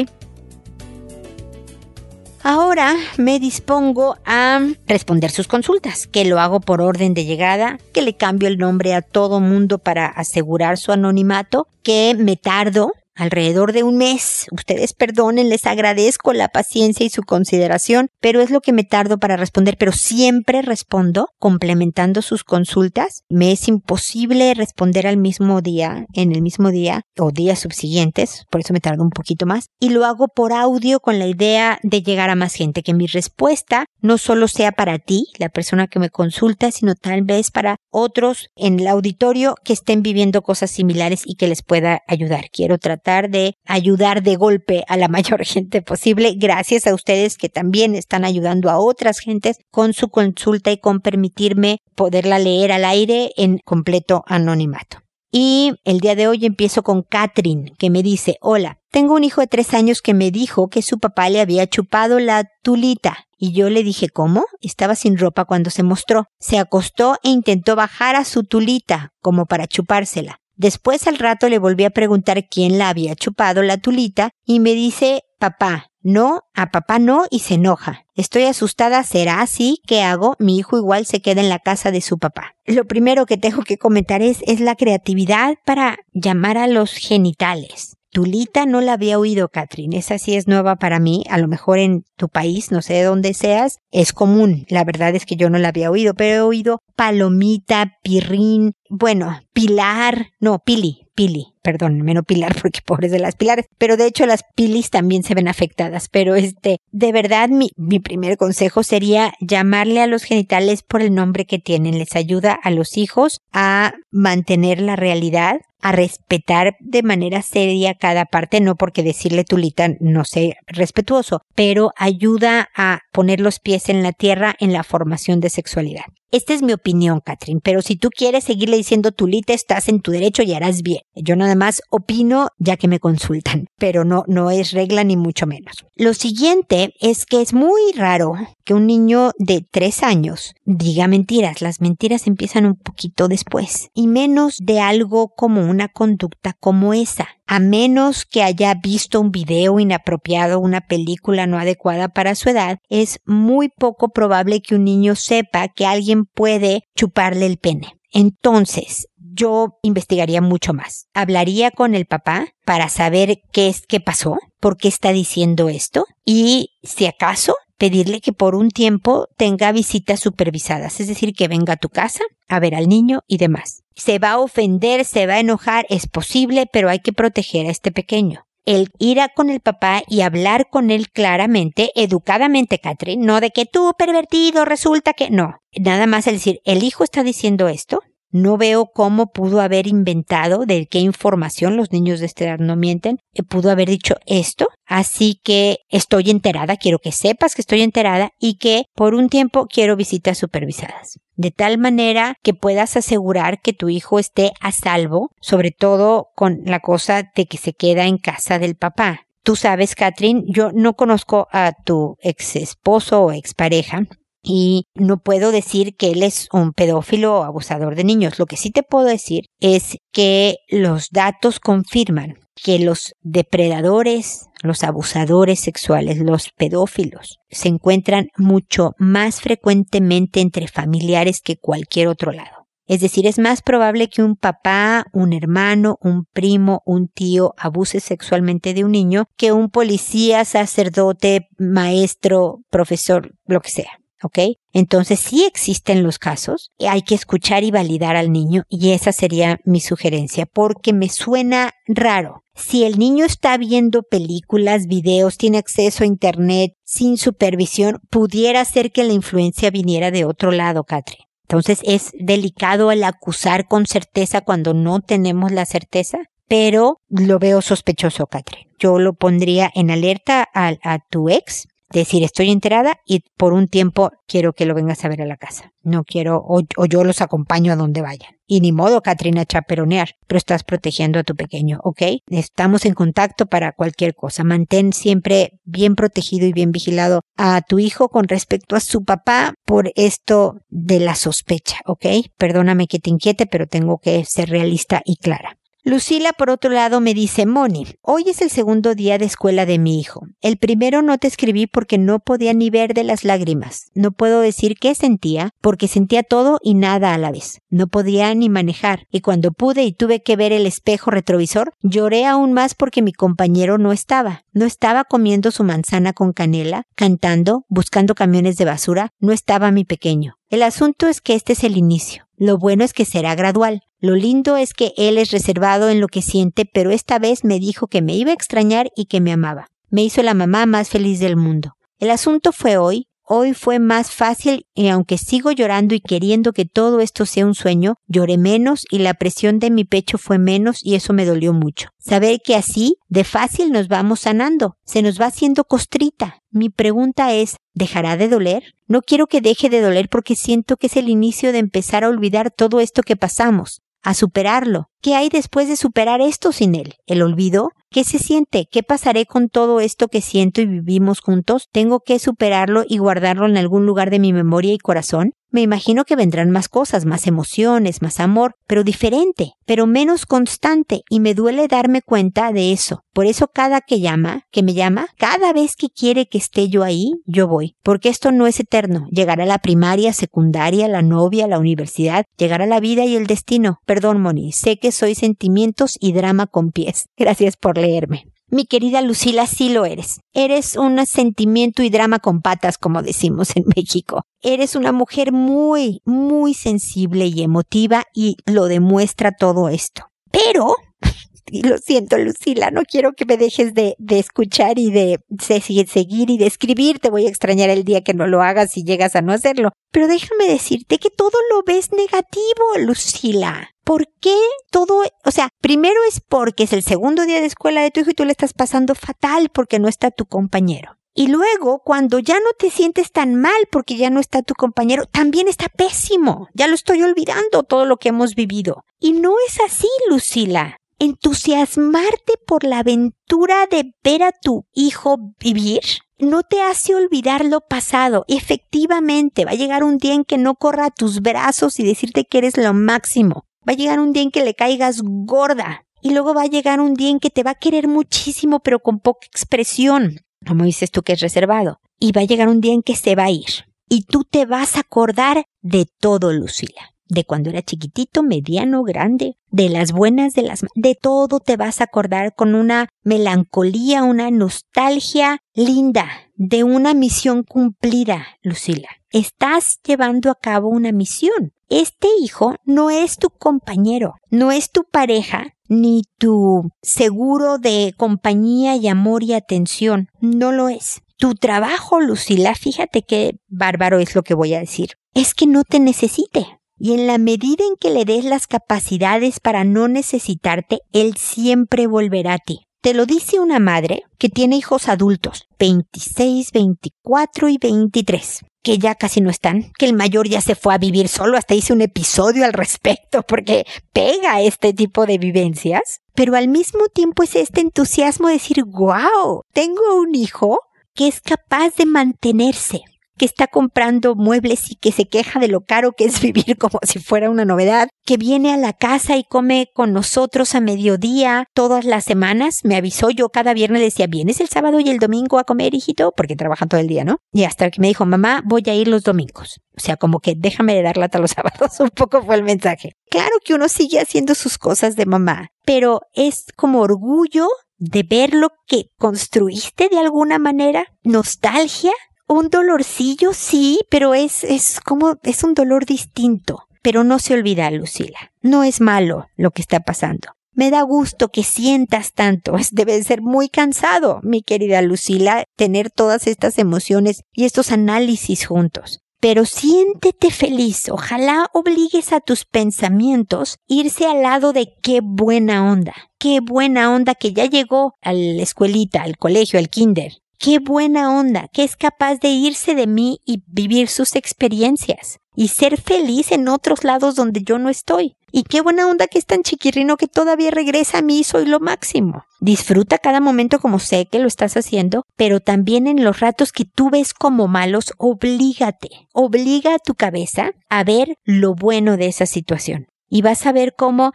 Ahora 2.48 2.94
me 3.16 3.40
dispongo 3.40 4.18
a 4.24 4.60
responder 4.86 5.32
sus 5.32 5.48
consultas, 5.48 6.06
que 6.06 6.24
lo 6.24 6.38
hago 6.38 6.60
por 6.60 6.80
orden 6.80 7.12
de 7.12 7.24
llegada, 7.24 7.80
que 7.92 8.02
le 8.02 8.16
cambio 8.16 8.46
el 8.46 8.56
nombre 8.56 8.94
a 8.94 9.02
todo 9.02 9.40
mundo 9.40 9.78
para 9.78 10.06
asegurar 10.06 10.78
su 10.78 10.92
anonimato, 10.92 11.66
que 11.82 12.14
me 12.16 12.36
tardo 12.36 12.92
alrededor 13.16 13.72
de 13.72 13.82
un 13.82 13.96
mes. 13.96 14.46
Ustedes 14.52 14.92
perdonen, 14.92 15.48
les 15.48 15.66
agradezco 15.66 16.32
la 16.32 16.48
paciencia 16.48 17.04
y 17.04 17.10
su 17.10 17.22
consideración, 17.22 18.08
pero 18.20 18.40
es 18.40 18.50
lo 18.50 18.60
que 18.60 18.72
me 18.72 18.84
tardo 18.84 19.18
para 19.18 19.36
responder, 19.36 19.76
pero 19.78 19.92
siempre 19.92 20.62
respondo 20.62 21.30
complementando 21.38 22.22
sus 22.22 22.44
consultas. 22.44 23.22
Me 23.28 23.52
es 23.52 23.66
imposible 23.68 24.54
responder 24.54 25.06
al 25.06 25.16
mismo 25.16 25.62
día, 25.62 26.06
en 26.12 26.32
el 26.32 26.42
mismo 26.42 26.70
día 26.70 27.02
o 27.18 27.30
días 27.30 27.60
subsiguientes, 27.60 28.44
por 28.50 28.60
eso 28.60 28.72
me 28.72 28.80
tardo 28.80 29.02
un 29.02 29.10
poquito 29.10 29.46
más, 29.46 29.70
y 29.80 29.88
lo 29.88 30.04
hago 30.04 30.28
por 30.28 30.52
audio 30.52 31.00
con 31.00 31.18
la 31.18 31.26
idea 31.26 31.78
de 31.82 32.02
llegar 32.02 32.30
a 32.30 32.34
más 32.34 32.54
gente, 32.54 32.82
que 32.82 32.94
mi 32.94 33.06
respuesta 33.06 33.86
no 34.00 34.18
solo 34.18 34.46
sea 34.46 34.72
para 34.72 34.98
ti, 34.98 35.26
la 35.38 35.48
persona 35.48 35.86
que 35.86 35.98
me 35.98 36.10
consulta, 36.10 36.70
sino 36.70 36.94
tal 36.94 37.22
vez 37.22 37.50
para 37.50 37.76
otros 37.90 38.50
en 38.56 38.78
el 38.78 38.86
auditorio 38.88 39.54
que 39.64 39.72
estén 39.72 40.02
viviendo 40.02 40.42
cosas 40.42 40.70
similares 40.70 41.22
y 41.24 41.36
que 41.36 41.48
les 41.48 41.62
pueda 41.62 42.02
ayudar. 42.06 42.50
Quiero 42.52 42.78
tratar 42.78 43.05
de 43.06 43.54
ayudar 43.64 44.22
de 44.22 44.36
golpe 44.36 44.84
a 44.88 44.96
la 44.96 45.08
mayor 45.16 45.44
gente 45.44 45.82
posible, 45.82 46.34
gracias 46.36 46.86
a 46.86 46.94
ustedes 46.94 47.38
que 47.38 47.48
también 47.48 47.94
están 47.94 48.24
ayudando 48.24 48.70
a 48.70 48.78
otras 48.78 49.20
gentes 49.20 49.58
con 49.70 49.92
su 49.92 50.08
consulta 50.08 50.72
y 50.72 50.78
con 50.78 51.00
permitirme 51.00 51.78
poderla 51.94 52.38
leer 52.38 52.72
al 52.72 52.84
aire 52.84 53.32
en 53.36 53.58
completo 53.64 54.24
anonimato. 54.26 54.98
Y 55.38 55.74
el 55.84 56.00
día 56.00 56.14
de 56.14 56.28
hoy 56.28 56.46
empiezo 56.46 56.82
con 56.82 57.02
Catherine, 57.02 57.72
que 57.78 57.90
me 57.90 58.02
dice, 58.02 58.38
hola, 58.40 58.78
tengo 58.90 59.14
un 59.14 59.24
hijo 59.24 59.42
de 59.42 59.46
tres 59.46 59.74
años 59.74 60.00
que 60.00 60.14
me 60.14 60.30
dijo 60.30 60.68
que 60.68 60.80
su 60.80 60.98
papá 60.98 61.28
le 61.28 61.40
había 61.40 61.66
chupado 61.66 62.18
la 62.20 62.48
tulita. 62.62 63.26
Y 63.36 63.52
yo 63.52 63.68
le 63.68 63.82
dije, 63.82 64.08
¿cómo? 64.08 64.46
Estaba 64.62 64.94
sin 64.94 65.18
ropa 65.18 65.44
cuando 65.44 65.68
se 65.68 65.82
mostró. 65.82 66.24
Se 66.40 66.58
acostó 66.58 67.18
e 67.22 67.28
intentó 67.28 67.76
bajar 67.76 68.16
a 68.16 68.24
su 68.24 68.44
tulita, 68.44 69.12
como 69.20 69.44
para 69.44 69.66
chupársela. 69.66 70.40
Después 70.56 71.06
al 71.06 71.18
rato 71.18 71.48
le 71.48 71.58
volví 71.58 71.84
a 71.84 71.90
preguntar 71.90 72.48
quién 72.48 72.78
la 72.78 72.88
había 72.88 73.14
chupado 73.14 73.62
la 73.62 73.76
tulita 73.76 74.30
y 74.44 74.60
me 74.60 74.72
dice 74.72 75.22
papá. 75.38 75.90
No, 76.00 76.42
a 76.54 76.70
papá 76.70 77.00
no 77.00 77.24
y 77.30 77.40
se 77.40 77.54
enoja. 77.54 78.06
Estoy 78.14 78.44
asustada, 78.44 79.02
¿será 79.02 79.40
así? 79.40 79.80
¿Qué 79.88 80.02
hago? 80.02 80.36
Mi 80.38 80.56
hijo 80.56 80.78
igual 80.78 81.04
se 81.04 81.20
queda 81.20 81.40
en 81.40 81.48
la 81.48 81.58
casa 81.58 81.90
de 81.90 82.00
su 82.00 82.18
papá. 82.18 82.54
Lo 82.64 82.84
primero 82.84 83.26
que 83.26 83.36
tengo 83.36 83.62
que 83.62 83.76
comentar 83.76 84.22
es, 84.22 84.38
es 84.46 84.60
la 84.60 84.76
creatividad 84.76 85.56
para 85.64 85.98
llamar 86.12 86.58
a 86.58 86.68
los 86.68 86.92
genitales. 86.92 87.95
Tulita 88.16 88.64
no 88.64 88.80
la 88.80 88.94
había 88.94 89.18
oído, 89.18 89.50
Catherine. 89.50 89.98
Esa 89.98 90.16
sí 90.16 90.36
es 90.36 90.48
nueva 90.48 90.76
para 90.76 90.98
mí. 91.00 91.24
A 91.28 91.36
lo 91.36 91.48
mejor 91.48 91.78
en 91.78 92.06
tu 92.16 92.30
país, 92.30 92.72
no 92.72 92.80
sé 92.80 92.94
de 92.94 93.02
dónde 93.02 93.34
seas, 93.34 93.80
es 93.90 94.14
común. 94.14 94.64
La 94.70 94.84
verdad 94.84 95.14
es 95.14 95.26
que 95.26 95.36
yo 95.36 95.50
no 95.50 95.58
la 95.58 95.68
había 95.68 95.90
oído, 95.90 96.14
pero 96.14 96.34
he 96.34 96.40
oído 96.40 96.80
palomita, 96.96 97.98
pirrín, 98.02 98.72
bueno, 98.88 99.38
pilar, 99.52 100.28
no, 100.40 100.60
pili, 100.60 101.06
pili, 101.14 101.54
perdón, 101.62 102.00
menos 102.02 102.24
pilar 102.24 102.54
porque 102.62 102.80
pobres 102.84 103.10
de 103.10 103.18
las 103.18 103.36
pilares, 103.36 103.66
pero 103.78 103.96
de 103.96 104.06
hecho 104.06 104.26
las 104.26 104.44
pilis 104.54 104.90
también 104.90 105.22
se 105.22 105.34
ven 105.34 105.48
afectadas, 105.48 106.08
pero 106.08 106.36
este, 106.36 106.78
de 106.92 107.12
verdad 107.12 107.48
mi, 107.48 107.70
mi 107.76 108.00
primer 108.00 108.36
consejo 108.36 108.82
sería 108.82 109.34
llamarle 109.40 110.00
a 110.00 110.06
los 110.06 110.24
genitales 110.24 110.82
por 110.82 111.02
el 111.02 111.14
nombre 111.14 111.44
que 111.44 111.58
tienen, 111.58 111.98
les 111.98 112.16
ayuda 112.16 112.52
a 112.52 112.70
los 112.70 112.96
hijos 112.96 113.40
a 113.52 113.92
mantener 114.10 114.80
la 114.80 114.96
realidad, 114.96 115.60
a 115.86 115.92
respetar 115.92 116.76
de 116.80 117.04
manera 117.04 117.42
seria 117.42 117.94
cada 117.94 118.24
parte, 118.24 118.60
no 118.60 118.74
porque 118.74 119.04
decirle 119.04 119.44
tulita 119.44 119.90
no 120.00 120.24
sea 120.24 120.56
respetuoso, 120.66 121.42
pero 121.54 121.92
ayuda 121.96 122.70
a 122.74 123.02
poner 123.16 123.40
los 123.40 123.60
pies 123.60 123.88
en 123.88 124.02
la 124.02 124.12
tierra 124.12 124.54
en 124.60 124.74
la 124.74 124.84
formación 124.84 125.40
de 125.40 125.48
sexualidad. 125.48 126.04
Esta 126.32 126.52
es 126.52 126.60
mi 126.60 126.74
opinión, 126.74 127.20
Catherine, 127.24 127.62
pero 127.64 127.80
si 127.80 127.96
tú 127.96 128.10
quieres 128.10 128.44
seguirle 128.44 128.76
diciendo 128.76 129.10
tulita, 129.10 129.54
estás 129.54 129.88
en 129.88 130.02
tu 130.02 130.10
derecho 130.10 130.42
y 130.42 130.52
harás 130.52 130.82
bien. 130.82 131.00
Yo 131.14 131.34
nada 131.34 131.54
más 131.54 131.80
opino 131.88 132.48
ya 132.58 132.76
que 132.76 132.88
me 132.88 133.00
consultan, 133.00 133.68
pero 133.78 134.04
no, 134.04 134.24
no 134.26 134.50
es 134.50 134.72
regla 134.72 135.02
ni 135.02 135.16
mucho 135.16 135.46
menos. 135.46 135.86
Lo 135.94 136.12
siguiente 136.12 136.92
es 137.00 137.24
que 137.24 137.40
es 137.40 137.54
muy 137.54 137.92
raro 137.94 138.34
que 138.64 138.74
un 138.74 138.86
niño 138.86 139.30
de 139.38 139.64
tres 139.70 140.02
años 140.02 140.52
diga 140.66 141.08
mentiras. 141.08 141.62
Las 141.62 141.80
mentiras 141.80 142.26
empiezan 142.26 142.66
un 142.66 142.74
poquito 142.74 143.28
después 143.28 143.88
y 143.94 144.06
menos 144.06 144.58
de 144.58 144.80
algo 144.80 145.28
como 145.28 145.64
una 145.64 145.88
conducta 145.88 146.54
como 146.60 146.92
esa 146.92 147.28
a 147.46 147.60
menos 147.60 148.24
que 148.24 148.42
haya 148.42 148.74
visto 148.74 149.20
un 149.20 149.30
video 149.30 149.78
inapropiado, 149.78 150.58
una 150.58 150.80
película 150.80 151.46
no 151.46 151.58
adecuada 151.58 152.08
para 152.08 152.34
su 152.34 152.48
edad, 152.48 152.80
es 152.88 153.05
muy 153.24 153.68
poco 153.68 154.10
probable 154.10 154.60
que 154.60 154.74
un 154.74 154.84
niño 154.84 155.14
sepa 155.14 155.68
que 155.68 155.86
alguien 155.86 156.24
puede 156.24 156.82
chuparle 156.94 157.46
el 157.46 157.58
pene. 157.58 157.94
Entonces, 158.12 159.06
yo 159.16 159.78
investigaría 159.82 160.40
mucho 160.40 160.72
más. 160.72 161.08
Hablaría 161.14 161.70
con 161.70 161.94
el 161.94 162.06
papá 162.06 162.48
para 162.64 162.88
saber 162.88 163.38
qué 163.52 163.68
es 163.68 163.82
qué 163.86 164.00
pasó, 164.00 164.38
por 164.60 164.76
qué 164.76 164.88
está 164.88 165.12
diciendo 165.12 165.68
esto 165.68 166.06
y 166.24 166.70
si 166.82 167.06
acaso 167.06 167.54
pedirle 167.78 168.20
que 168.20 168.32
por 168.32 168.54
un 168.54 168.70
tiempo 168.70 169.28
tenga 169.36 169.70
visitas 169.72 170.20
supervisadas, 170.20 171.00
es 171.00 171.08
decir, 171.08 171.34
que 171.34 171.48
venga 171.48 171.74
a 171.74 171.76
tu 171.76 171.90
casa 171.90 172.24
a 172.48 172.58
ver 172.58 172.74
al 172.74 172.88
niño 172.88 173.20
y 173.26 173.36
demás. 173.36 173.82
Se 173.94 174.18
va 174.18 174.32
a 174.32 174.38
ofender, 174.38 175.04
se 175.04 175.26
va 175.26 175.34
a 175.34 175.40
enojar, 175.40 175.86
es 175.90 176.06
posible, 176.06 176.66
pero 176.72 176.88
hay 176.88 177.00
que 177.00 177.12
proteger 177.12 177.66
a 177.66 177.70
este 177.70 177.92
pequeño. 177.92 178.45
El 178.66 178.90
ir 178.98 179.20
a 179.20 179.28
con 179.28 179.48
el 179.48 179.60
papá 179.60 180.02
y 180.06 180.20
hablar 180.20 180.68
con 180.68 180.90
él 180.90 181.08
claramente, 181.10 181.92
educadamente, 181.94 182.78
Catherine, 182.78 183.24
no 183.24 183.40
de 183.40 183.50
que 183.50 183.64
tú 183.64 183.94
pervertido 183.96 184.64
resulta 184.64 185.14
que 185.14 185.30
no. 185.30 185.62
Nada 185.78 186.06
más 186.06 186.26
el 186.26 186.34
decir, 186.34 186.60
el 186.64 186.82
hijo 186.82 187.04
está 187.04 187.22
diciendo 187.22 187.68
esto, 187.68 188.02
no 188.36 188.56
veo 188.58 188.86
cómo 188.92 189.32
pudo 189.32 189.60
haber 189.60 189.86
inventado, 189.86 190.66
de 190.66 190.86
qué 190.86 190.98
información 190.98 191.76
los 191.76 191.90
niños 191.90 192.20
de 192.20 192.26
esta 192.26 192.44
edad 192.44 192.58
no 192.58 192.76
mienten, 192.76 193.18
eh, 193.34 193.42
pudo 193.42 193.70
haber 193.70 193.88
dicho 193.88 194.16
esto. 194.26 194.68
Así 194.86 195.40
que 195.42 195.78
estoy 195.88 196.30
enterada, 196.30 196.76
quiero 196.76 196.98
que 196.98 197.12
sepas 197.12 197.54
que 197.54 197.62
estoy 197.62 197.82
enterada 197.82 198.30
y 198.38 198.58
que 198.58 198.84
por 198.94 199.14
un 199.14 199.28
tiempo 199.28 199.66
quiero 199.66 199.96
visitas 199.96 200.38
supervisadas. 200.38 201.18
De 201.34 201.50
tal 201.50 201.78
manera 201.78 202.36
que 202.42 202.54
puedas 202.54 202.96
asegurar 202.96 203.60
que 203.60 203.72
tu 203.72 203.88
hijo 203.88 204.18
esté 204.18 204.52
a 204.60 204.70
salvo, 204.70 205.30
sobre 205.40 205.70
todo 205.70 206.28
con 206.34 206.60
la 206.64 206.80
cosa 206.80 207.30
de 207.34 207.46
que 207.46 207.58
se 207.58 207.72
queda 207.72 208.06
en 208.06 208.18
casa 208.18 208.58
del 208.58 208.76
papá. 208.76 209.22
Tú 209.42 209.56
sabes, 209.56 209.94
Catherine, 209.94 210.42
yo 210.46 210.72
no 210.72 210.94
conozco 210.94 211.48
a 211.52 211.72
tu 211.84 212.16
ex 212.20 212.56
esposo 212.56 213.22
o 213.22 213.32
expareja, 213.32 214.02
y 214.48 214.86
no 214.94 215.18
puedo 215.18 215.50
decir 215.50 215.96
que 215.96 216.12
él 216.12 216.22
es 216.22 216.48
un 216.52 216.72
pedófilo 216.72 217.40
o 217.40 217.42
abusador 217.42 217.96
de 217.96 218.04
niños. 218.04 218.38
Lo 218.38 218.46
que 218.46 218.56
sí 218.56 218.70
te 218.70 218.84
puedo 218.84 219.04
decir 219.04 219.46
es 219.58 219.96
que 220.12 220.58
los 220.68 221.08
datos 221.10 221.58
confirman 221.58 222.38
que 222.54 222.78
los 222.78 223.12
depredadores, 223.22 224.46
los 224.62 224.84
abusadores 224.84 225.58
sexuales, 225.58 226.18
los 226.18 226.50
pedófilos, 226.56 227.38
se 227.50 227.68
encuentran 227.68 228.28
mucho 228.38 228.92
más 228.98 229.40
frecuentemente 229.40 230.40
entre 230.40 230.68
familiares 230.68 231.40
que 231.40 231.56
cualquier 231.56 232.06
otro 232.06 232.30
lado. 232.30 232.68
Es 232.86 233.00
decir, 233.00 233.26
es 233.26 233.40
más 233.40 233.62
probable 233.62 234.08
que 234.08 234.22
un 234.22 234.36
papá, 234.36 235.06
un 235.12 235.32
hermano, 235.32 235.98
un 236.00 236.24
primo, 236.24 236.82
un 236.86 237.08
tío 237.08 237.52
abuse 237.58 237.98
sexualmente 237.98 238.74
de 238.74 238.84
un 238.84 238.92
niño 238.92 239.24
que 239.36 239.50
un 239.50 239.70
policía, 239.70 240.44
sacerdote, 240.44 241.48
maestro, 241.58 242.60
profesor, 242.70 243.32
lo 243.44 243.60
que 243.60 243.70
sea. 243.70 243.90
¿Ok? 244.22 244.38
Entonces 244.72 245.20
sí 245.20 245.44
existen 245.44 246.02
los 246.02 246.18
casos, 246.18 246.70
hay 246.78 247.02
que 247.02 247.14
escuchar 247.14 247.64
y 247.64 247.70
validar 247.70 248.16
al 248.16 248.32
niño 248.32 248.64
y 248.68 248.92
esa 248.92 249.12
sería 249.12 249.60
mi 249.64 249.80
sugerencia 249.80 250.46
porque 250.46 250.92
me 250.92 251.08
suena 251.08 251.72
raro. 251.86 252.42
Si 252.54 252.84
el 252.84 252.98
niño 252.98 253.26
está 253.26 253.56
viendo 253.58 254.02
películas, 254.02 254.86
videos, 254.86 255.36
tiene 255.36 255.58
acceso 255.58 256.04
a 256.04 256.06
Internet 256.06 256.72
sin 256.84 257.18
supervisión, 257.18 258.00
pudiera 258.10 258.64
ser 258.64 258.92
que 258.92 259.04
la 259.04 259.12
influencia 259.12 259.70
viniera 259.70 260.10
de 260.10 260.24
otro 260.24 260.50
lado, 260.52 260.84
Catri. 260.84 261.18
Entonces 261.42 261.80
es 261.84 262.12
delicado 262.18 262.90
el 262.90 263.04
acusar 263.04 263.68
con 263.68 263.86
certeza 263.86 264.40
cuando 264.40 264.74
no 264.74 265.00
tenemos 265.00 265.52
la 265.52 265.66
certeza. 265.66 266.18
pero 266.48 267.00
lo 267.08 267.40
veo 267.40 267.60
sospechoso, 267.60 268.28
Catherine. 268.28 268.70
Yo 268.78 269.00
lo 269.00 269.14
pondría 269.14 269.68
en 269.74 269.90
alerta 269.90 270.48
a 270.54 270.98
tu 271.10 271.28
ex 271.28 271.66
decir 271.90 272.22
estoy 272.24 272.50
enterada 272.50 272.98
y 273.06 273.24
por 273.36 273.52
un 273.52 273.68
tiempo 273.68 274.10
quiero 274.26 274.52
que 274.52 274.66
lo 274.66 274.74
vengas 274.74 275.04
a 275.04 275.08
ver 275.08 275.22
a 275.22 275.26
la 275.26 275.36
casa. 275.36 275.72
No 275.82 276.04
quiero, 276.04 276.42
o, 276.44 276.62
yo 276.86 277.04
los 277.04 277.20
acompaño 277.20 277.72
a 277.72 277.76
donde 277.76 278.02
vayan. 278.02 278.32
Y 278.48 278.60
ni 278.60 278.72
modo, 278.72 279.02
Katrina, 279.02 279.44
chaperonear, 279.44 280.10
pero 280.26 280.38
estás 280.38 280.62
protegiendo 280.62 281.18
a 281.18 281.24
tu 281.24 281.34
pequeño, 281.34 281.80
¿ok? 281.82 282.02
Estamos 282.28 282.84
en 282.84 282.94
contacto 282.94 283.46
para 283.46 283.72
cualquier 283.72 284.14
cosa. 284.14 284.44
Mantén 284.44 284.92
siempre 284.92 285.60
bien 285.64 285.96
protegido 285.96 286.46
y 286.46 286.52
bien 286.52 286.70
vigilado 286.70 287.22
a 287.36 287.60
tu 287.62 287.78
hijo 287.78 288.08
con 288.08 288.28
respecto 288.28 288.76
a 288.76 288.80
su 288.80 289.04
papá 289.04 289.54
por 289.64 289.90
esto 289.96 290.58
de 290.68 291.00
la 291.00 291.14
sospecha, 291.16 291.78
¿ok? 291.86 292.06
Perdóname 292.36 292.86
que 292.86 292.98
te 292.98 293.10
inquiete, 293.10 293.46
pero 293.46 293.66
tengo 293.66 293.98
que 293.98 294.24
ser 294.24 294.48
realista 294.48 295.02
y 295.04 295.16
clara. 295.16 295.56
Lucila, 295.88 296.32
por 296.32 296.50
otro 296.50 296.72
lado, 296.72 297.00
me 297.00 297.14
dice, 297.14 297.46
Moni, 297.46 297.86
hoy 298.02 298.24
es 298.26 298.42
el 298.42 298.50
segundo 298.50 298.96
día 298.96 299.18
de 299.18 299.24
escuela 299.24 299.66
de 299.66 299.78
mi 299.78 300.00
hijo. 300.00 300.26
El 300.40 300.56
primero 300.56 301.00
no 301.00 301.16
te 301.16 301.28
escribí 301.28 301.68
porque 301.68 301.96
no 301.96 302.18
podía 302.18 302.54
ni 302.54 302.70
ver 302.70 302.92
de 302.92 303.04
las 303.04 303.22
lágrimas. 303.22 303.92
No 303.94 304.10
puedo 304.10 304.40
decir 304.40 304.74
qué 304.80 304.96
sentía, 304.96 305.50
porque 305.60 305.86
sentía 305.86 306.24
todo 306.24 306.58
y 306.60 306.74
nada 306.74 307.14
a 307.14 307.18
la 307.18 307.30
vez. 307.30 307.60
No 307.70 307.86
podía 307.86 308.34
ni 308.34 308.48
manejar, 308.48 309.06
y 309.12 309.20
cuando 309.20 309.52
pude 309.52 309.84
y 309.84 309.92
tuve 309.92 310.24
que 310.24 310.34
ver 310.34 310.52
el 310.52 310.66
espejo 310.66 311.12
retrovisor, 311.12 311.72
lloré 311.82 312.26
aún 312.26 312.52
más 312.52 312.74
porque 312.74 313.00
mi 313.00 313.12
compañero 313.12 313.78
no 313.78 313.92
estaba. 313.92 314.42
No 314.52 314.64
estaba 314.64 315.04
comiendo 315.04 315.52
su 315.52 315.62
manzana 315.62 316.12
con 316.12 316.32
canela, 316.32 316.82
cantando, 316.96 317.64
buscando 317.68 318.16
camiones 318.16 318.56
de 318.56 318.64
basura, 318.64 319.10
no 319.20 319.30
estaba 319.30 319.70
mi 319.70 319.84
pequeño. 319.84 320.34
El 320.48 320.64
asunto 320.64 321.06
es 321.06 321.20
que 321.20 321.34
este 321.34 321.52
es 321.52 321.62
el 321.62 321.76
inicio. 321.76 322.26
Lo 322.36 322.58
bueno 322.58 322.84
es 322.84 322.92
que 322.92 323.04
será 323.04 323.34
gradual. 323.34 323.82
Lo 324.00 324.14
lindo 324.14 324.56
es 324.56 324.74
que 324.74 324.92
él 324.96 325.18
es 325.18 325.30
reservado 325.30 325.88
en 325.88 326.00
lo 326.00 326.08
que 326.08 326.22
siente, 326.22 326.64
pero 326.64 326.90
esta 326.90 327.18
vez 327.18 327.44
me 327.44 327.58
dijo 327.58 327.86
que 327.86 328.02
me 328.02 328.14
iba 328.14 328.30
a 328.30 328.34
extrañar 328.34 328.90
y 328.94 329.06
que 329.06 329.20
me 329.20 329.32
amaba. 329.32 329.68
Me 329.88 330.02
hizo 330.02 330.22
la 330.22 330.34
mamá 330.34 330.66
más 330.66 330.88
feliz 330.88 331.20
del 331.20 331.36
mundo. 331.36 331.76
El 331.98 332.10
asunto 332.10 332.52
fue 332.52 332.76
hoy, 332.76 333.08
Hoy 333.28 333.54
fue 333.54 333.80
más 333.80 334.12
fácil 334.12 334.68
y 334.72 334.86
aunque 334.86 335.18
sigo 335.18 335.50
llorando 335.50 335.96
y 335.96 336.00
queriendo 336.00 336.52
que 336.52 336.64
todo 336.64 337.00
esto 337.00 337.26
sea 337.26 337.44
un 337.44 337.56
sueño, 337.56 337.96
lloré 338.06 338.38
menos 338.38 338.84
y 338.88 338.98
la 339.00 339.14
presión 339.14 339.58
de 339.58 339.72
mi 339.72 339.84
pecho 339.84 340.16
fue 340.16 340.38
menos 340.38 340.78
y 340.80 340.94
eso 340.94 341.12
me 341.12 341.24
dolió 341.24 341.52
mucho. 341.52 341.88
Saber 341.98 342.38
que 342.40 342.54
así, 342.54 342.98
de 343.08 343.24
fácil 343.24 343.72
nos 343.72 343.88
vamos 343.88 344.20
sanando, 344.20 344.76
se 344.84 345.02
nos 345.02 345.20
va 345.20 345.26
haciendo 345.26 345.64
costrita. 345.64 346.36
Mi 346.52 346.70
pregunta 346.70 347.34
es, 347.34 347.56
¿dejará 347.74 348.16
de 348.16 348.28
doler? 348.28 348.62
No 348.86 349.02
quiero 349.02 349.26
que 349.26 349.40
deje 349.40 349.70
de 349.70 349.80
doler 349.80 350.08
porque 350.08 350.36
siento 350.36 350.76
que 350.76 350.86
es 350.86 350.96
el 350.96 351.08
inicio 351.08 351.50
de 351.50 351.58
empezar 351.58 352.04
a 352.04 352.08
olvidar 352.08 352.52
todo 352.52 352.78
esto 352.78 353.02
que 353.02 353.16
pasamos 353.16 353.82
a 354.06 354.14
superarlo. 354.14 354.88
¿Qué 355.02 355.16
hay 355.16 355.28
después 355.28 355.66
de 355.66 355.74
superar 355.74 356.20
esto 356.20 356.52
sin 356.52 356.76
él? 356.76 356.94
¿El 357.06 357.22
olvido? 357.22 357.70
¿Qué 357.96 358.04
se 358.04 358.18
siente? 358.18 358.68
¿Qué 358.70 358.82
pasaré 358.82 359.24
con 359.24 359.48
todo 359.48 359.80
esto 359.80 360.08
que 360.08 360.20
siento 360.20 360.60
y 360.60 360.66
vivimos 360.66 361.20
juntos? 361.20 361.70
¿Tengo 361.72 362.00
que 362.00 362.18
superarlo 362.18 362.84
y 362.86 362.98
guardarlo 362.98 363.46
en 363.46 363.56
algún 363.56 363.86
lugar 363.86 364.10
de 364.10 364.18
mi 364.18 364.34
memoria 364.34 364.74
y 364.74 364.78
corazón? 364.78 365.32
Me 365.50 365.62
imagino 365.62 366.04
que 366.04 366.16
vendrán 366.16 366.50
más 366.50 366.68
cosas, 366.68 367.06
más 367.06 367.26
emociones, 367.26 368.02
más 368.02 368.20
amor, 368.20 368.56
pero 368.66 368.84
diferente, 368.84 369.52
pero 369.64 369.86
menos 369.86 370.26
constante, 370.26 371.00
y 371.08 371.20
me 371.20 371.32
duele 371.32 371.68
darme 371.68 372.02
cuenta 372.02 372.52
de 372.52 372.72
eso. 372.72 373.00
Por 373.14 373.24
eso 373.24 373.48
cada 373.48 373.80
que 373.80 374.00
llama, 374.00 374.42
que 374.50 374.62
me 374.62 374.74
llama, 374.74 375.06
cada 375.16 375.54
vez 375.54 375.74
que 375.76 375.88
quiere 375.88 376.26
que 376.26 376.36
esté 376.36 376.68
yo 376.68 376.82
ahí, 376.82 377.14
yo 377.24 377.48
voy. 377.48 377.76
Porque 377.82 378.10
esto 378.10 378.32
no 378.32 378.46
es 378.46 378.60
eterno. 378.60 379.06
Llegará 379.10 379.46
la 379.46 379.58
primaria, 379.58 380.12
secundaria, 380.12 380.88
la 380.88 381.00
novia, 381.00 381.46
la 381.46 381.58
universidad, 381.58 382.26
llegará 382.36 382.66
la 382.66 382.80
vida 382.80 383.06
y 383.06 383.16
el 383.16 383.26
destino. 383.26 383.78
Perdón, 383.86 384.20
Moni, 384.20 384.52
sé 384.52 384.76
que 384.76 384.92
soy 384.92 385.14
sentimientos 385.14 385.96
y 385.98 386.12
drama 386.12 386.46
con 386.46 386.72
pies. 386.72 387.06
Gracias 387.16 387.56
por 387.56 387.78
leerme. 387.86 388.26
Mi 388.48 388.64
querida 388.64 389.02
Lucila, 389.02 389.46
sí 389.46 389.70
lo 389.70 389.84
eres. 389.84 390.20
Eres 390.32 390.76
un 390.76 391.04
sentimiento 391.04 391.82
y 391.82 391.90
drama 391.90 392.20
con 392.20 392.42
patas, 392.42 392.78
como 392.78 393.02
decimos 393.02 393.56
en 393.56 393.64
México. 393.76 394.22
Eres 394.40 394.76
una 394.76 394.92
mujer 394.92 395.32
muy, 395.32 396.00
muy 396.04 396.54
sensible 396.54 397.26
y 397.26 397.42
emotiva 397.42 398.04
y 398.14 398.36
lo 398.46 398.66
demuestra 398.66 399.32
todo 399.32 399.68
esto. 399.68 400.04
Pero, 400.30 400.76
lo 401.64 401.78
siento, 401.78 402.18
Lucila, 402.18 402.70
no 402.70 402.82
quiero 402.84 403.14
que 403.14 403.24
me 403.24 403.36
dejes 403.36 403.74
de, 403.74 403.96
de 403.98 404.20
escuchar 404.20 404.78
y 404.78 404.92
de, 404.92 405.18
de, 405.28 405.60
seguir 405.60 406.30
y 406.30 406.38
de 406.38 406.46
escribir. 406.46 407.00
Te 407.00 407.10
voy 407.10 407.26
a 407.26 407.30
extrañar 407.30 407.68
el 407.70 407.82
día 407.82 408.04
que 408.04 408.14
no 408.14 408.28
lo 408.28 408.42
hagas 408.42 408.76
y 408.76 408.84
llegas 408.84 409.16
a 409.16 409.22
no 409.22 409.32
hacerlo. 409.32 409.72
Pero 409.90 410.06
déjame 410.06 410.46
decirte 410.46 410.98
que 410.98 411.10
todo 411.10 411.38
lo 411.50 411.62
ves 411.66 411.90
negativo, 411.90 412.78
Lucila. 412.78 413.70
¿Por 413.86 414.08
qué 414.20 414.36
todo? 414.72 415.04
O 415.24 415.30
sea, 415.30 415.50
primero 415.60 415.94
es 416.08 416.20
porque 416.20 416.64
es 416.64 416.72
el 416.72 416.82
segundo 416.82 417.22
día 417.22 417.40
de 417.40 417.46
escuela 417.46 417.82
de 417.82 417.92
tu 417.92 418.00
hijo 418.00 418.10
y 418.10 418.14
tú 418.14 418.24
le 418.24 418.32
estás 418.32 418.52
pasando 418.52 418.96
fatal 418.96 419.48
porque 419.48 419.78
no 419.78 419.86
está 419.86 420.10
tu 420.10 420.26
compañero. 420.26 420.98
Y 421.14 421.28
luego, 421.28 421.82
cuando 421.84 422.18
ya 422.18 422.34
no 422.34 422.50
te 422.58 422.68
sientes 422.70 423.12
tan 423.12 423.36
mal 423.36 423.68
porque 423.70 423.96
ya 423.96 424.10
no 424.10 424.18
está 424.18 424.42
tu 424.42 424.54
compañero, 424.54 425.06
también 425.06 425.46
está 425.46 425.68
pésimo. 425.68 426.48
Ya 426.52 426.66
lo 426.66 426.74
estoy 426.74 427.00
olvidando 427.04 427.62
todo 427.62 427.84
lo 427.84 427.98
que 427.98 428.08
hemos 428.08 428.34
vivido. 428.34 428.82
Y 428.98 429.12
no 429.12 429.36
es 429.46 429.60
así, 429.64 429.86
Lucila. 430.10 430.78
Entusiasmarte 430.98 432.34
por 432.44 432.64
la 432.64 432.80
aventura 432.80 433.68
de 433.70 433.92
ver 434.02 434.24
a 434.24 434.32
tu 434.32 434.66
hijo 434.74 435.16
vivir 435.38 435.82
no 436.18 436.42
te 436.42 436.60
hace 436.60 436.96
olvidar 436.96 437.44
lo 437.44 437.60
pasado. 437.60 438.24
Efectivamente, 438.26 439.44
va 439.44 439.52
a 439.52 439.54
llegar 439.54 439.84
un 439.84 439.98
día 439.98 440.14
en 440.14 440.24
que 440.24 440.38
no 440.38 440.56
corra 440.56 440.86
a 440.86 440.90
tus 440.90 441.20
brazos 441.20 441.78
y 441.78 441.84
decirte 441.84 442.24
que 442.24 442.38
eres 442.38 442.56
lo 442.56 442.74
máximo. 442.74 443.44
Va 443.66 443.72
a 443.72 443.76
llegar 443.76 444.00
un 444.00 444.12
día 444.12 444.22
en 444.22 444.30
que 444.30 444.44
le 444.44 444.54
caigas 444.54 445.00
gorda. 445.02 445.86
Y 446.00 446.12
luego 446.12 446.34
va 446.34 446.42
a 446.42 446.46
llegar 446.46 446.80
un 446.80 446.94
día 446.94 447.10
en 447.10 447.18
que 447.18 447.30
te 447.30 447.42
va 447.42 447.52
a 447.52 447.54
querer 447.56 447.88
muchísimo, 447.88 448.60
pero 448.60 448.80
con 448.80 449.00
poca 449.00 449.26
expresión. 449.26 450.20
Como 450.46 450.64
dices 450.64 450.90
tú 450.90 451.02
que 451.02 451.14
es 451.14 451.20
reservado. 451.20 451.80
Y 451.98 452.12
va 452.12 452.20
a 452.20 452.26
llegar 452.26 452.48
un 452.48 452.60
día 452.60 452.74
en 452.74 452.82
que 452.82 452.94
se 452.94 453.14
va 453.16 453.24
a 453.24 453.30
ir. 453.30 453.66
Y 453.88 454.02
tú 454.02 454.24
te 454.24 454.46
vas 454.46 454.76
a 454.76 454.80
acordar 454.80 455.46
de 455.62 455.86
todo, 456.00 456.32
Lucila. 456.32 456.92
De 457.08 457.24
cuando 457.24 457.50
era 457.50 457.62
chiquitito, 457.62 458.22
mediano, 458.22 458.82
grande, 458.82 459.36
de 459.50 459.68
las 459.68 459.92
buenas, 459.92 460.34
de 460.34 460.42
las 460.42 460.64
de 460.74 460.96
todo 460.96 461.38
te 461.38 461.56
vas 461.56 461.80
a 461.80 461.84
acordar 461.84 462.34
con 462.34 462.56
una 462.56 462.88
melancolía, 463.04 464.02
una 464.02 464.30
nostalgia 464.32 465.38
linda, 465.54 466.08
de 466.34 466.64
una 466.64 466.94
misión 466.94 467.44
cumplida, 467.44 468.26
Lucila. 468.42 468.88
Estás 469.16 469.80
llevando 469.82 470.30
a 470.30 470.34
cabo 470.34 470.68
una 470.68 470.92
misión. 470.92 471.54
Este 471.70 472.06
hijo 472.20 472.56
no 472.66 472.90
es 472.90 473.16
tu 473.16 473.30
compañero, 473.30 474.16
no 474.30 474.52
es 474.52 474.70
tu 474.70 474.84
pareja, 474.84 475.54
ni 475.70 476.02
tu 476.18 476.68
seguro 476.82 477.56
de 477.56 477.94
compañía 477.96 478.76
y 478.76 478.88
amor 478.88 479.22
y 479.22 479.32
atención. 479.32 480.10
No 480.20 480.52
lo 480.52 480.68
es. 480.68 481.00
Tu 481.16 481.32
trabajo, 481.34 481.98
Lucila, 481.98 482.54
fíjate 482.54 483.04
qué 483.08 483.38
bárbaro 483.48 484.00
es 484.00 484.14
lo 484.14 484.22
que 484.22 484.34
voy 484.34 484.52
a 484.52 484.60
decir, 484.60 484.98
es 485.14 485.32
que 485.32 485.46
no 485.46 485.64
te 485.64 485.80
necesite. 485.80 486.60
Y 486.76 486.92
en 486.92 487.06
la 487.06 487.16
medida 487.16 487.64
en 487.64 487.76
que 487.80 487.88
le 487.88 488.04
des 488.04 488.26
las 488.26 488.46
capacidades 488.46 489.40
para 489.40 489.64
no 489.64 489.88
necesitarte, 489.88 490.80
él 490.92 491.16
siempre 491.16 491.86
volverá 491.86 492.34
a 492.34 492.38
ti. 492.38 492.66
Te 492.82 492.92
lo 492.92 493.06
dice 493.06 493.40
una 493.40 493.60
madre 493.60 494.02
que 494.18 494.28
tiene 494.28 494.56
hijos 494.56 494.90
adultos, 494.90 495.48
26, 495.58 496.52
24 496.52 497.48
y 497.48 497.56
23 497.56 498.42
que 498.66 498.78
ya 498.78 498.96
casi 498.96 499.20
no 499.20 499.30
están, 499.30 499.70
que 499.78 499.86
el 499.86 499.92
mayor 499.92 500.28
ya 500.28 500.40
se 500.40 500.56
fue 500.56 500.74
a 500.74 500.78
vivir 500.78 501.06
solo, 501.06 501.38
hasta 501.38 501.54
hice 501.54 501.72
un 501.72 501.82
episodio 501.82 502.44
al 502.44 502.52
respecto 502.52 503.22
porque 503.22 503.64
pega 503.92 504.40
este 504.40 504.72
tipo 504.72 505.06
de 505.06 505.18
vivencias, 505.18 506.00
pero 506.16 506.34
al 506.34 506.48
mismo 506.48 506.88
tiempo 506.88 507.22
es 507.22 507.36
este 507.36 507.60
entusiasmo 507.60 508.26
de 508.26 508.32
decir, 508.32 508.64
wow, 508.64 509.44
tengo 509.52 510.00
un 510.00 510.16
hijo 510.16 510.58
que 510.94 511.06
es 511.06 511.20
capaz 511.20 511.76
de 511.76 511.86
mantenerse, 511.86 512.82
que 513.16 513.24
está 513.24 513.46
comprando 513.46 514.14
muebles 514.14 514.70
y 514.70 514.76
que 514.76 514.92
se 514.92 515.06
queja 515.06 515.40
de 515.40 515.48
lo 515.48 515.62
caro 515.62 515.92
que 515.92 516.04
es 516.04 516.20
vivir 516.22 516.56
como 516.58 516.78
si 516.82 516.98
fuera 516.98 517.30
una 517.30 517.44
novedad, 517.44 517.88
que 518.04 518.16
viene 518.16 518.52
a 518.52 518.56
la 518.56 518.72
casa 518.72 519.16
y 519.16 519.24
come 519.24 519.68
con 519.74 519.92
nosotros 519.92 520.54
a 520.54 520.60
mediodía 520.60 521.46
todas 521.54 521.84
las 521.84 522.04
semanas. 522.04 522.60
Me 522.64 522.76
avisó 522.76 523.10
yo 523.10 523.28
cada 523.28 523.54
viernes 523.54 523.82
decía, 523.82 524.06
¿vienes 524.06 524.40
el 524.40 524.48
sábado 524.48 524.80
y 524.80 524.88
el 524.88 524.98
domingo 524.98 525.38
a 525.38 525.44
comer, 525.44 525.74
hijito? 525.74 526.12
Porque 526.16 526.36
trabaja 526.36 526.66
todo 526.66 526.80
el 526.80 526.86
día, 526.86 527.04
¿no? 527.04 527.18
Y 527.32 527.44
hasta 527.44 527.70
que 527.70 527.80
me 527.80 527.88
dijo, 527.88 528.06
mamá, 528.06 528.42
voy 528.44 528.62
a 528.66 528.74
ir 528.74 528.88
los 528.88 529.02
domingos. 529.02 529.60
O 529.76 529.80
sea, 529.80 529.96
como 529.96 530.20
que 530.20 530.34
déjame 530.36 530.74
de 530.74 530.82
dar 530.82 530.96
lata 530.96 531.18
los 531.18 531.30
sábados, 531.36 531.78
un 531.80 531.90
poco 531.90 532.22
fue 532.22 532.36
el 532.36 532.42
mensaje. 532.42 532.92
Claro 533.10 533.36
que 533.44 533.54
uno 533.54 533.68
sigue 533.68 534.00
haciendo 534.00 534.34
sus 534.34 534.58
cosas 534.58 534.96
de 534.96 535.06
mamá, 535.06 535.48
pero 535.64 536.02
es 536.14 536.46
como 536.56 536.80
orgullo 536.80 537.48
de 537.78 538.02
ver 538.02 538.34
lo 538.34 538.48
que 538.66 538.86
construiste 538.98 539.88
de 539.88 539.98
alguna 539.98 540.38
manera, 540.38 540.86
nostalgia 541.02 541.92
un 542.28 542.48
dolorcillo, 542.48 543.32
sí, 543.32 543.80
pero 543.90 544.14
es, 544.14 544.44
es 544.44 544.80
como, 544.80 545.16
es 545.22 545.44
un 545.44 545.54
dolor 545.54 545.86
distinto. 545.86 546.64
Pero 546.82 547.02
no 547.02 547.18
se 547.18 547.34
olvida, 547.34 547.70
Lucila. 547.70 548.32
No 548.42 548.62
es 548.62 548.80
malo 548.80 549.26
lo 549.36 549.50
que 549.50 549.62
está 549.62 549.80
pasando. 549.80 550.28
Me 550.52 550.70
da 550.70 550.82
gusto 550.82 551.28
que 551.28 551.42
sientas 551.42 552.12
tanto. 552.12 552.56
Debe 552.70 553.02
ser 553.02 553.20
muy 553.20 553.48
cansado, 553.48 554.20
mi 554.22 554.42
querida 554.42 554.80
Lucila, 554.82 555.44
tener 555.56 555.90
todas 555.90 556.26
estas 556.26 556.58
emociones 556.58 557.22
y 557.34 557.44
estos 557.44 557.72
análisis 557.72 558.46
juntos. 558.46 559.00
Pero 559.20 559.44
siéntete 559.44 560.30
feliz. 560.30 560.88
Ojalá 560.88 561.48
obligues 561.52 562.12
a 562.12 562.20
tus 562.20 562.44
pensamientos 562.44 563.56
irse 563.66 564.06
al 564.06 564.22
lado 564.22 564.52
de 564.52 564.68
qué 564.82 565.00
buena 565.02 565.70
onda. 565.70 565.94
qué 566.18 566.40
buena 566.40 566.94
onda 566.94 567.14
que 567.14 567.32
ya 567.32 567.44
llegó 567.44 567.94
a 568.00 568.12
la 568.12 568.42
escuelita, 568.42 569.02
al 569.02 569.16
colegio, 569.16 569.58
al 569.58 569.68
kinder. 569.68 570.12
Qué 570.38 570.58
buena 570.58 571.16
onda, 571.16 571.48
que 571.52 571.64
es 571.64 571.76
capaz 571.76 572.16
de 572.16 572.28
irse 572.28 572.74
de 572.74 572.86
mí 572.86 573.20
y 573.24 573.42
vivir 573.46 573.88
sus 573.88 574.16
experiencias 574.16 575.18
y 575.34 575.48
ser 575.48 575.80
feliz 575.80 576.32
en 576.32 576.48
otros 576.48 576.84
lados 576.84 577.14
donde 577.14 577.42
yo 577.42 577.58
no 577.58 577.68
estoy. 577.68 578.16
Y 578.32 578.42
qué 578.42 578.60
buena 578.60 578.86
onda 578.86 579.06
que 579.06 579.18
es 579.18 579.26
tan 579.26 579.42
chiquirrino 579.42 579.96
que 579.96 580.08
todavía 580.08 580.50
regresa 580.50 580.98
a 580.98 581.02
mí 581.02 581.20
y 581.20 581.24
soy 581.24 581.46
lo 581.46 581.60
máximo. 581.60 582.24
Disfruta 582.40 582.98
cada 582.98 583.20
momento 583.20 583.60
como 583.60 583.78
sé 583.78 584.06
que 584.06 584.18
lo 584.18 584.28
estás 584.28 584.56
haciendo, 584.56 585.04
pero 585.16 585.40
también 585.40 585.86
en 585.86 586.04
los 586.04 586.20
ratos 586.20 586.52
que 586.52 586.64
tú 586.64 586.90
ves 586.90 587.14
como 587.14 587.48
malos, 587.48 587.94
oblígate, 587.96 589.08
obliga 589.14 589.74
a 589.74 589.78
tu 589.78 589.94
cabeza 589.94 590.50
a 590.68 590.84
ver 590.84 591.16
lo 591.24 591.54
bueno 591.54 591.96
de 591.96 592.08
esa 592.08 592.26
situación. 592.26 592.88
Y 593.08 593.22
vas 593.22 593.46
a 593.46 593.52
ver 593.52 593.74
cómo 593.74 594.12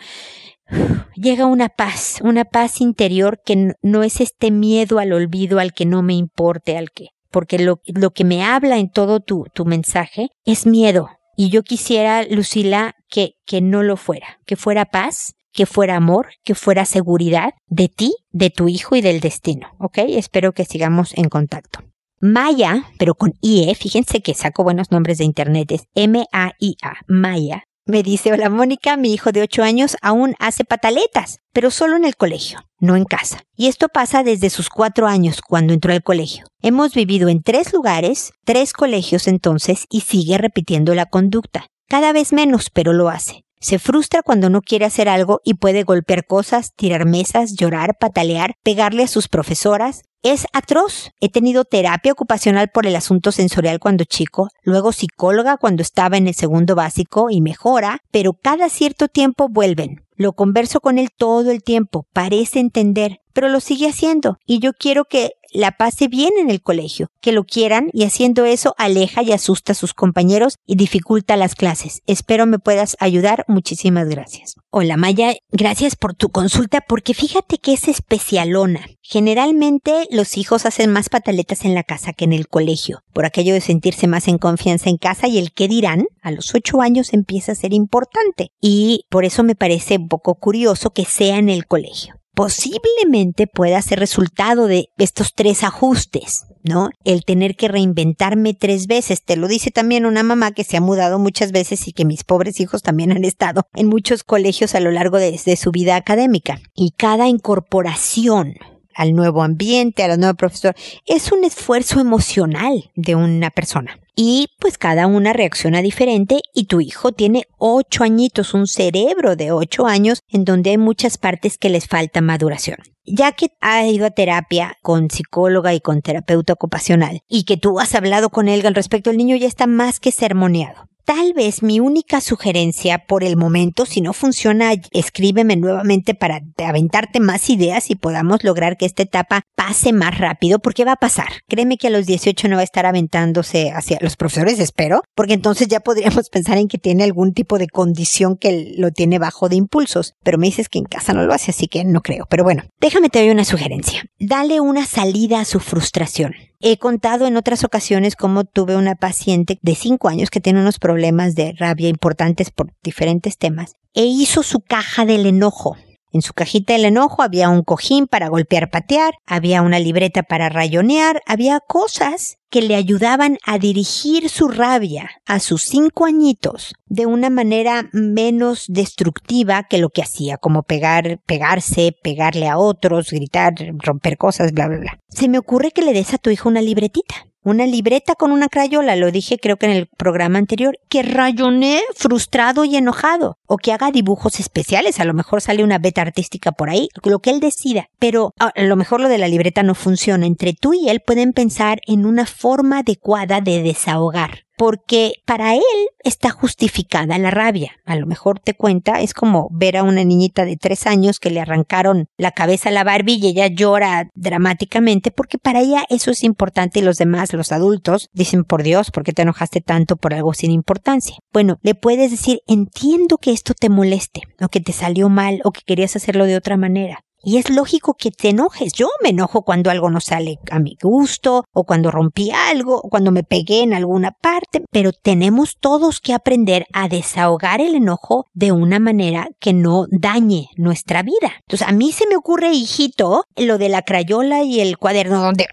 llega 1.16 1.46
una 1.46 1.70
paz, 1.70 2.20
una 2.24 2.46
paz 2.46 2.82
interior 2.82 3.42
que 3.46 3.74
no 3.82 4.04
es 4.04 4.22
este 4.22 4.52
miedo 4.52 5.00
al 5.00 5.14
olvido, 5.14 5.60
al 5.60 5.74
que 5.74 5.86
no 5.86 6.02
me 6.02 6.14
importe, 6.14 6.78
al 6.78 6.92
que, 6.92 7.10
porque 7.30 7.60
lo, 7.60 7.82
lo 7.86 8.12
que 8.12 8.24
me 8.24 8.44
habla 8.44 8.78
en 8.78 8.90
todo 8.90 9.20
tu, 9.20 9.46
tu 9.54 9.66
mensaje 9.66 10.30
es 10.46 10.66
miedo. 10.66 11.10
Y 11.38 11.50
yo 11.50 11.64
quisiera, 11.64 12.24
Lucila, 12.24 12.96
que, 13.10 13.34
que 13.46 13.62
no 13.62 13.84
lo 13.84 13.98
fuera, 13.98 14.40
que 14.46 14.56
fuera 14.56 14.86
paz, 14.86 15.34
que 15.54 15.66
fuera 15.66 15.96
amor, 15.96 16.30
que 16.44 16.56
fuera 16.56 16.86
seguridad 16.86 17.54
de 17.68 17.90
ti, 17.90 18.14
de 18.32 18.50
tu 18.50 18.68
hijo 18.68 18.96
y 18.96 19.02
del 19.02 19.20
destino, 19.20 19.70
¿ok? 19.80 20.00
Espero 20.10 20.54
que 20.54 20.66
sigamos 20.66 21.14
en 21.16 21.30
contacto. 21.30 21.80
Maya, 22.20 22.86
pero 23.00 23.16
con 23.16 23.34
IE, 23.42 23.74
fíjense 23.74 24.22
que 24.22 24.36
saco 24.36 24.64
buenos 24.64 24.92
nombres 24.92 25.18
de 25.18 25.26
internet, 25.26 25.72
es 25.72 25.88
M-A-I-A, 25.96 26.94
Maya, 27.08 27.64
me 27.92 28.04
dice, 28.04 28.32
hola 28.32 28.50
Mónica, 28.50 28.98
mi 28.98 29.14
hijo 29.14 29.32
de 29.32 29.42
8 29.42 29.64
años 29.64 29.98
aún 30.02 30.34
hace 30.40 30.64
pataletas, 30.64 31.40
pero 31.52 31.70
solo 31.70 31.98
en 31.98 32.06
el 32.06 32.16
colegio, 32.16 32.62
no 32.80 32.96
en 32.96 33.04
casa. 33.04 33.44
Y 33.56 33.68
esto 33.68 33.90
pasa 33.90 34.24
desde 34.24 34.50
sus 34.50 34.70
4 34.70 35.08
años, 35.08 35.42
cuando 35.42 35.74
entró 35.74 35.92
al 35.92 36.02
colegio. 36.02 36.46
Hemos 36.62 36.94
vivido 36.94 37.28
en 37.28 37.44
tres 37.44 37.74
lugares, 37.74 38.32
tres 38.46 38.74
colegios 38.74 39.28
entonces, 39.28 39.86
y 39.90 40.02
sigue 40.02 40.38
repitiendo 40.38 40.96
la 40.96 41.06
conducta. 41.06 41.68
Cada 41.88 42.14
vez 42.14 42.32
menos, 42.32 42.70
pero 42.70 42.94
lo 42.94 43.10
hace. 43.10 43.44
Se 43.60 43.78
frustra 43.78 44.24
cuando 44.24 44.50
no 44.50 44.62
quiere 44.62 44.86
hacer 44.86 45.08
algo 45.08 45.42
y 45.44 45.56
puede 45.56 45.84
golpear 45.84 46.26
cosas, 46.26 46.74
tirar 46.76 47.06
mesas, 47.06 47.56
llorar, 47.56 47.98
patalear, 48.00 48.56
pegarle 48.64 49.04
a 49.04 49.08
sus 49.08 49.28
profesoras. 49.28 50.02
Es 50.24 50.46
atroz. 50.54 51.10
He 51.20 51.30
tenido 51.30 51.66
terapia 51.66 52.12
ocupacional 52.12 52.70
por 52.70 52.86
el 52.86 52.96
asunto 52.96 53.32
sensorial 53.32 53.80
cuando 53.80 54.04
chico, 54.04 54.50
luego 54.64 54.92
psicóloga 54.92 55.58
cuando 55.58 55.82
estaba 55.82 56.16
en 56.16 56.28
el 56.28 56.36
segundo 56.36 56.76
básico 56.76 57.32
y 57.32 57.42
mejora, 57.42 58.04
pero 58.12 58.34
cada 58.34 58.70
cierto 58.70 59.08
tiempo 59.08 59.50
vuelven. 59.50 60.04
Lo 60.16 60.34
converso 60.34 60.80
con 60.80 60.98
él 60.98 61.10
todo 61.16 61.52
el 61.52 61.64
tiempo, 61.64 62.08
parece 62.14 62.60
entender, 62.60 63.22
pero 63.34 63.50
lo 63.50 63.60
sigue 63.60 63.90
haciendo 63.90 64.38
y 64.46 64.60
yo 64.60 64.74
quiero 64.74 65.06
que 65.06 65.32
la 65.54 65.72
pase 65.72 66.08
bien 66.08 66.32
en 66.40 66.50
el 66.50 66.62
colegio, 66.62 67.10
que 67.20 67.32
lo 67.32 67.44
quieran 67.44 67.90
y 67.94 68.06
haciendo 68.06 68.46
eso 68.46 68.74
aleja 68.78 69.22
y 69.22 69.34
asusta 69.34 69.74
a 69.74 69.76
sus 69.76 69.94
compañeros 69.94 70.56
y 70.66 70.76
dificulta 70.76 71.36
las 71.36 71.56
clases. 71.56 72.02
Espero 72.08 72.46
me 72.46 72.60
puedas 72.60 72.96
ayudar. 73.00 73.44
Muchísimas 73.48 74.08
gracias. 74.08 74.56
Hola 74.70 74.96
Maya, 74.96 75.34
gracias 75.52 75.96
por 75.96 76.14
tu 76.14 76.30
consulta 76.30 76.82
porque 76.88 77.14
fíjate 77.14 77.58
que 77.58 77.74
es 77.74 77.88
especialona. 77.90 78.88
Generalmente 79.02 80.08
los 80.10 80.38
hijos 80.38 80.66
hacen 80.66 80.92
más 80.92 81.10
pataletas 81.10 81.66
en 81.66 81.76
la 81.76 81.84
casa 81.84 82.14
que 82.14 82.24
en 82.24 82.34
el 82.34 82.48
colegio, 82.48 83.02
por 83.12 83.26
aquello 83.26 83.54
de 83.54 83.60
sentirse 83.60 84.08
más 84.08 84.30
en 84.30 84.38
confianza 84.38 84.90
en 84.90 84.98
casa 84.98 85.28
y 85.28 85.38
el 85.38 85.52
que 85.52 85.68
dirán 85.68 86.06
a 86.22 86.32
los 86.32 86.56
ocho 86.56 86.82
años 86.82 87.12
empieza 87.14 87.52
a 87.52 87.56
ser 87.56 87.74
importante. 87.74 88.52
Y 88.62 89.06
por 89.10 89.26
eso 89.26 89.44
me 89.44 89.56
parece 89.56 90.00
un 90.02 90.08
poco 90.08 90.36
curioso 90.36 90.92
que 90.92 91.06
sea 91.06 91.38
en 91.38 91.50
el 91.50 91.66
colegio 91.66 92.22
posiblemente 92.34 93.48
pueda 93.48 93.82
ser 93.82 94.00
resultado 94.00 94.68
de 94.68 94.90
estos 94.98 95.34
tres 95.36 95.64
ajustes, 95.64 96.46
¿no? 96.64 96.90
El 97.04 97.24
tener 97.24 97.56
que 97.56 97.68
reinventarme 97.68 98.54
tres 98.54 98.88
veces. 98.88 99.24
Te 99.24 99.36
lo 99.36 99.48
dice 99.48 99.72
también 99.72 100.06
una 100.06 100.24
mamá 100.24 100.52
que 100.52 100.64
se 100.64 100.78
ha 100.78 100.82
mudado 100.82 101.20
muchas 101.20 101.52
veces 101.52 101.88
y 101.88 101.94
que 101.94 102.06
mis 102.06 102.24
pobres 102.24 102.60
hijos 102.60 102.82
también 102.82 103.12
han 103.12 103.26
estado 103.26 103.68
en 103.74 103.88
muchos 103.88 104.24
colegios 104.24 104.76
a 104.76 104.80
lo 104.80 104.92
largo 104.92 105.18
de, 105.18 105.38
su 105.56 105.72
vida 105.72 105.96
académica. 105.96 106.60
Y 106.74 106.92
cada 106.98 107.28
incorporación 107.28 108.56
al 108.96 109.14
nuevo 109.14 109.44
ambiente, 109.44 110.04
a 110.04 110.08
la 110.08 110.18
nueva 110.18 110.34
profesora, 110.34 110.76
es 111.06 111.32
un 111.32 111.44
esfuerzo 111.44 112.00
emocional 112.00 112.92
de 112.96 113.16
una 113.16 113.50
persona 113.50 114.00
y 114.16 114.50
pues 114.60 114.78
cada 114.78 115.08
una 115.08 115.34
reacciona 115.34 115.82
diferente 115.82 116.42
y 116.54 116.66
tu 116.66 116.82
hijo 116.82 117.12
tiene 117.12 117.48
ocho 117.58 118.04
añitos, 118.04 118.54
un 118.54 118.68
cerebro 118.68 119.36
de 119.36 119.52
ocho 119.52 119.88
años 119.88 120.22
en 120.30 120.46
donde 120.46 120.72
hay 120.72 120.78
muchas 120.78 121.18
partes 121.18 121.58
que 121.58 121.70
les 121.70 121.88
falta 121.88 122.22
maduración. 122.22 122.78
Ya 123.04 123.32
que 123.32 123.48
ha 123.62 123.86
ido 123.88 124.06
a 124.06 124.12
terapia 124.12 124.78
con 124.82 125.10
psicóloga 125.10 125.74
y 125.74 125.82
con 125.82 126.02
terapeuta 126.02 126.54
ocupacional 126.54 127.22
y 127.28 127.46
que 127.46 127.58
tú 127.58 127.80
has 127.80 127.96
hablado 127.96 128.30
con 128.30 128.48
él 128.48 128.66
al 128.66 128.76
respecto, 128.76 129.10
el 129.10 129.18
niño 129.18 129.36
ya 129.38 129.48
está 129.48 129.66
más 129.66 130.00
que 130.00 130.12
sermoneado. 130.12 130.91
Tal 131.06 131.34
vez 131.34 131.64
mi 131.64 131.80
única 131.80 132.22
sugerencia 132.22 133.06
por 133.08 133.24
el 133.24 133.38
momento, 133.38 133.86
si 133.86 134.02
no 134.02 134.14
funciona, 134.14 134.74
escríbeme 134.92 135.56
nuevamente 135.56 136.14
para 136.14 136.42
aventarte 136.64 137.20
más 137.20 137.50
ideas 137.50 137.90
y 137.90 137.96
podamos 137.96 138.44
lograr 138.44 138.78
que 138.78 138.86
esta 138.86 139.04
etapa 139.04 139.42
pase 139.56 139.94
más 139.94 140.18
rápido, 140.18 140.60
porque 140.60 140.86
va 140.86 140.94
a 140.94 140.98
pasar. 140.98 141.28
Créeme 141.48 141.78
que 141.78 141.88
a 141.88 141.92
los 141.92 142.06
18 142.06 142.48
no 142.48 142.56
va 142.56 142.62
a 142.62 142.66
estar 142.66 142.86
aventándose 142.86 143.72
hacia 143.72 143.98
los 144.02 144.16
profesores, 144.16 144.60
espero, 144.60 145.02
porque 145.16 145.34
entonces 145.34 145.68
ya 145.68 145.80
podríamos 145.80 146.30
pensar 146.32 146.58
en 146.58 146.68
que 146.68 146.78
tiene 146.78 147.04
algún 147.04 147.34
tipo 147.34 147.58
de 147.58 147.68
condición 147.68 148.38
que 148.38 148.74
lo 148.78 148.92
tiene 148.92 149.20
bajo 149.20 149.50
de 149.50 149.56
impulsos, 149.56 150.14
pero 150.24 150.38
me 150.38 150.48
dices 150.48 150.70
que 150.70 150.80
en 150.80 150.86
casa 150.86 151.14
no 151.14 151.24
lo 151.24 151.34
hace, 151.34 151.52
así 151.52 151.68
que 151.68 151.84
no 151.84 152.02
creo. 152.02 152.26
Pero 152.30 152.44
bueno, 152.44 152.64
déjame 152.80 153.10
te 153.10 153.20
doy 153.20 153.30
una 153.30 153.46
sugerencia. 153.46 154.06
Dale 154.20 154.60
una 154.60 154.86
salida 154.86 155.42
a 155.42 155.46
su 155.46 155.60
frustración. 155.60 156.34
He 156.64 156.78
contado 156.78 157.26
en 157.26 157.38
otras 157.38 157.64
ocasiones 157.64 158.16
cómo 158.16 158.44
tuve 158.44 158.76
una 158.76 158.94
paciente 158.94 159.58
de 159.64 159.74
5 159.74 160.08
años 160.10 160.30
que 160.30 160.42
tiene 160.42 160.62
unos 160.62 160.78
problemas 160.78 161.34
de 161.34 161.54
rabia 161.58 161.90
importantes 161.90 162.52
por 162.52 162.72
diferentes 162.84 163.40
temas 163.40 163.78
e 163.96 164.04
hizo 164.04 164.44
su 164.44 164.60
caja 164.60 165.06
del 165.06 165.26
enojo. 165.26 165.76
En 166.14 166.22
su 166.22 166.34
cajita 166.34 166.74
del 166.74 166.86
enojo 166.86 167.22
había 167.24 167.50
un 167.50 167.64
cojín 167.64 168.08
para 168.08 168.28
golpear, 168.28 168.70
patear, 168.70 169.14
había 169.26 169.62
una 169.62 169.80
libreta 169.80 170.24
para 170.24 170.50
rayonear, 170.50 171.22
había 171.26 171.60
cosas 171.60 172.38
que 172.50 172.62
le 172.62 172.76
ayudaban 172.76 173.38
a 173.46 173.58
dirigir 173.58 174.30
su 174.30 174.50
rabia 174.50 175.10
a 175.26 175.40
sus 175.40 175.64
cinco 175.64 176.06
añitos 176.06 176.74
de 176.86 177.06
una 177.06 177.30
manera 177.30 177.90
menos 177.94 178.66
destructiva 178.68 179.64
que 179.70 179.78
lo 179.78 179.90
que 179.90 180.02
hacía, 180.02 180.38
como 180.38 180.64
pegar, 180.64 181.22
pegarse, 181.26 181.96
pegarle 182.04 182.50
a 182.50 182.58
otros, 182.58 183.12
gritar, 183.12 183.54
romper 183.82 184.18
cosas, 184.18 184.52
bla, 184.52 184.68
bla, 184.68 184.80
bla. 184.80 185.00
Se 185.08 185.30
me 185.30 185.38
ocurre 185.38 185.72
que 185.72 185.82
le 185.82 185.94
des 185.94 186.14
a 186.14 186.18
tu 186.18 186.30
hijo 186.30 186.50
una 186.50 186.62
libretita 186.62 187.31
una 187.44 187.66
libreta 187.66 188.16
con 188.16 188.32
una 188.32 188.50
crayola, 188.50 188.96
lo 188.96 189.12
dije 189.12 189.38
creo 189.38 189.58
que 189.58 189.66
en 189.66 189.74
el 189.74 189.88
programa 189.88 190.40
anterior, 190.40 190.78
que 190.90 191.04
rayonee 191.04 191.82
frustrado 191.96 192.66
y 192.66 192.76
enojado, 192.76 193.38
o 193.46 193.58
que 193.58 193.74
haga 193.74 193.92
dibujos 193.92 194.40
especiales, 194.40 195.00
a 195.00 195.06
lo 195.06 195.14
mejor 195.14 195.42
sale 195.42 195.64
una 195.64 195.80
beta 195.80 196.02
artística 196.02 196.52
por 196.52 196.70
ahí, 196.70 196.90
lo 197.04 197.20
que 197.20 197.32
él 197.32 197.40
decida, 197.40 197.90
pero 198.00 198.34
a 198.40 198.52
lo 198.62 198.76
mejor 198.76 199.02
lo 199.02 199.10
de 199.10 199.18
la 199.18 199.28
libreta 199.28 199.64
no 199.64 199.76
funciona, 199.76 200.26
entre 200.26 200.54
tú 200.54 200.74
y 200.74 200.90
él 200.90 201.02
pueden 201.06 201.34
pensar 201.34 201.80
en 201.88 202.06
una 202.06 202.26
forma 202.26 202.80
adecuada 202.80 203.42
de 203.42 203.62
desahogar 203.62 204.46
porque 204.62 205.14
para 205.26 205.56
él 205.56 205.64
está 206.04 206.30
justificada 206.30 207.18
la 207.18 207.32
rabia. 207.32 207.72
A 207.84 207.96
lo 207.96 208.06
mejor 208.06 208.40
te 208.40 208.54
cuenta, 208.54 209.02
es 209.02 209.16
como 209.16 209.48
ver 209.50 209.76
a 209.76 209.82
una 209.82 210.04
niñita 210.04 210.46
de 210.46 210.56
tres 210.56 210.86
años 210.86 211.20
que 211.20 211.32
le 211.32 211.42
arrancaron 211.42 212.06
la 212.16 212.30
cabeza 212.30 212.70
a 212.70 212.72
la 212.72 212.84
Barbie 212.84 213.18
y 213.20 213.30
ella 213.30 213.48
llora 213.48 214.12
dramáticamente 214.14 215.10
porque 215.10 215.40
para 215.40 215.62
ella 215.62 215.84
eso 215.90 216.12
es 216.12 216.24
importante 216.24 216.78
y 216.78 216.84
los 216.84 216.98
demás, 216.98 217.34
los 217.34 217.52
adultos, 217.52 218.10
dicen, 218.14 218.44
por 218.44 218.62
Dios, 218.62 218.92
¿por 218.92 219.04
qué 219.04 219.14
te 219.14 219.24
enojaste 219.24 219.62
tanto 219.62 219.96
por 219.98 220.14
algo 220.14 220.36
sin 220.36 220.52
importancia? 220.52 221.16
Bueno, 221.34 221.58
le 221.64 221.74
puedes 221.74 222.12
decir, 222.12 222.42
entiendo 222.46 223.18
que 223.18 223.32
esto 223.32 223.56
te 223.56 223.70
moleste, 223.70 224.22
o 224.40 224.50
que 224.50 224.60
te 224.60 224.74
salió 224.74 225.10
mal, 225.10 225.42
o 225.44 225.52
que 225.54 225.62
querías 225.66 225.96
hacerlo 225.96 226.26
de 226.26 226.36
otra 226.36 226.56
manera. 226.56 227.00
Y 227.24 227.38
es 227.38 227.50
lógico 227.50 227.94
que 227.94 228.12
te 228.12 228.30
enojes. 228.30 228.74
Yo 228.74 228.90
me 229.02 229.10
enojo 229.10 229.44
cuando 229.44 229.70
algo 229.70 229.90
no 229.90 230.00
sale 230.00 230.40
a 230.50 230.60
mi 230.60 230.78
gusto, 230.82 231.46
o 231.54 231.64
cuando 231.64 231.92
rompí 231.92 232.32
algo, 232.32 232.78
o 232.78 232.90
cuando 232.90 233.12
me 233.12 233.24
pegué 233.24 233.62
en 233.62 233.74
alguna 233.74 234.12
parte, 234.12 234.64
pero 234.72 234.92
tenemos 234.92 235.58
todos 235.60 236.00
que 236.00 236.14
aprender 236.14 236.66
a 236.74 236.88
desahogar 236.88 237.62
el 237.62 237.76
enojo 237.76 238.26
de 238.34 238.52
una 238.52 238.80
manera 238.80 239.30
que 239.40 239.54
no 239.54 239.86
dañe 239.92 240.50
nuestra 240.56 241.04
vida. 241.04 241.32
Entonces, 241.42 241.68
a 241.68 241.72
mí 241.72 241.92
se 241.92 242.08
me 242.08 242.16
ocurre, 242.16 242.52
hijito, 242.52 243.26
lo 243.36 243.58
de 243.58 243.70
la 243.70 243.84
crayola 243.84 244.44
y 244.44 244.60
el 244.60 244.78
cuaderno 244.78 245.22
donde 245.22 245.48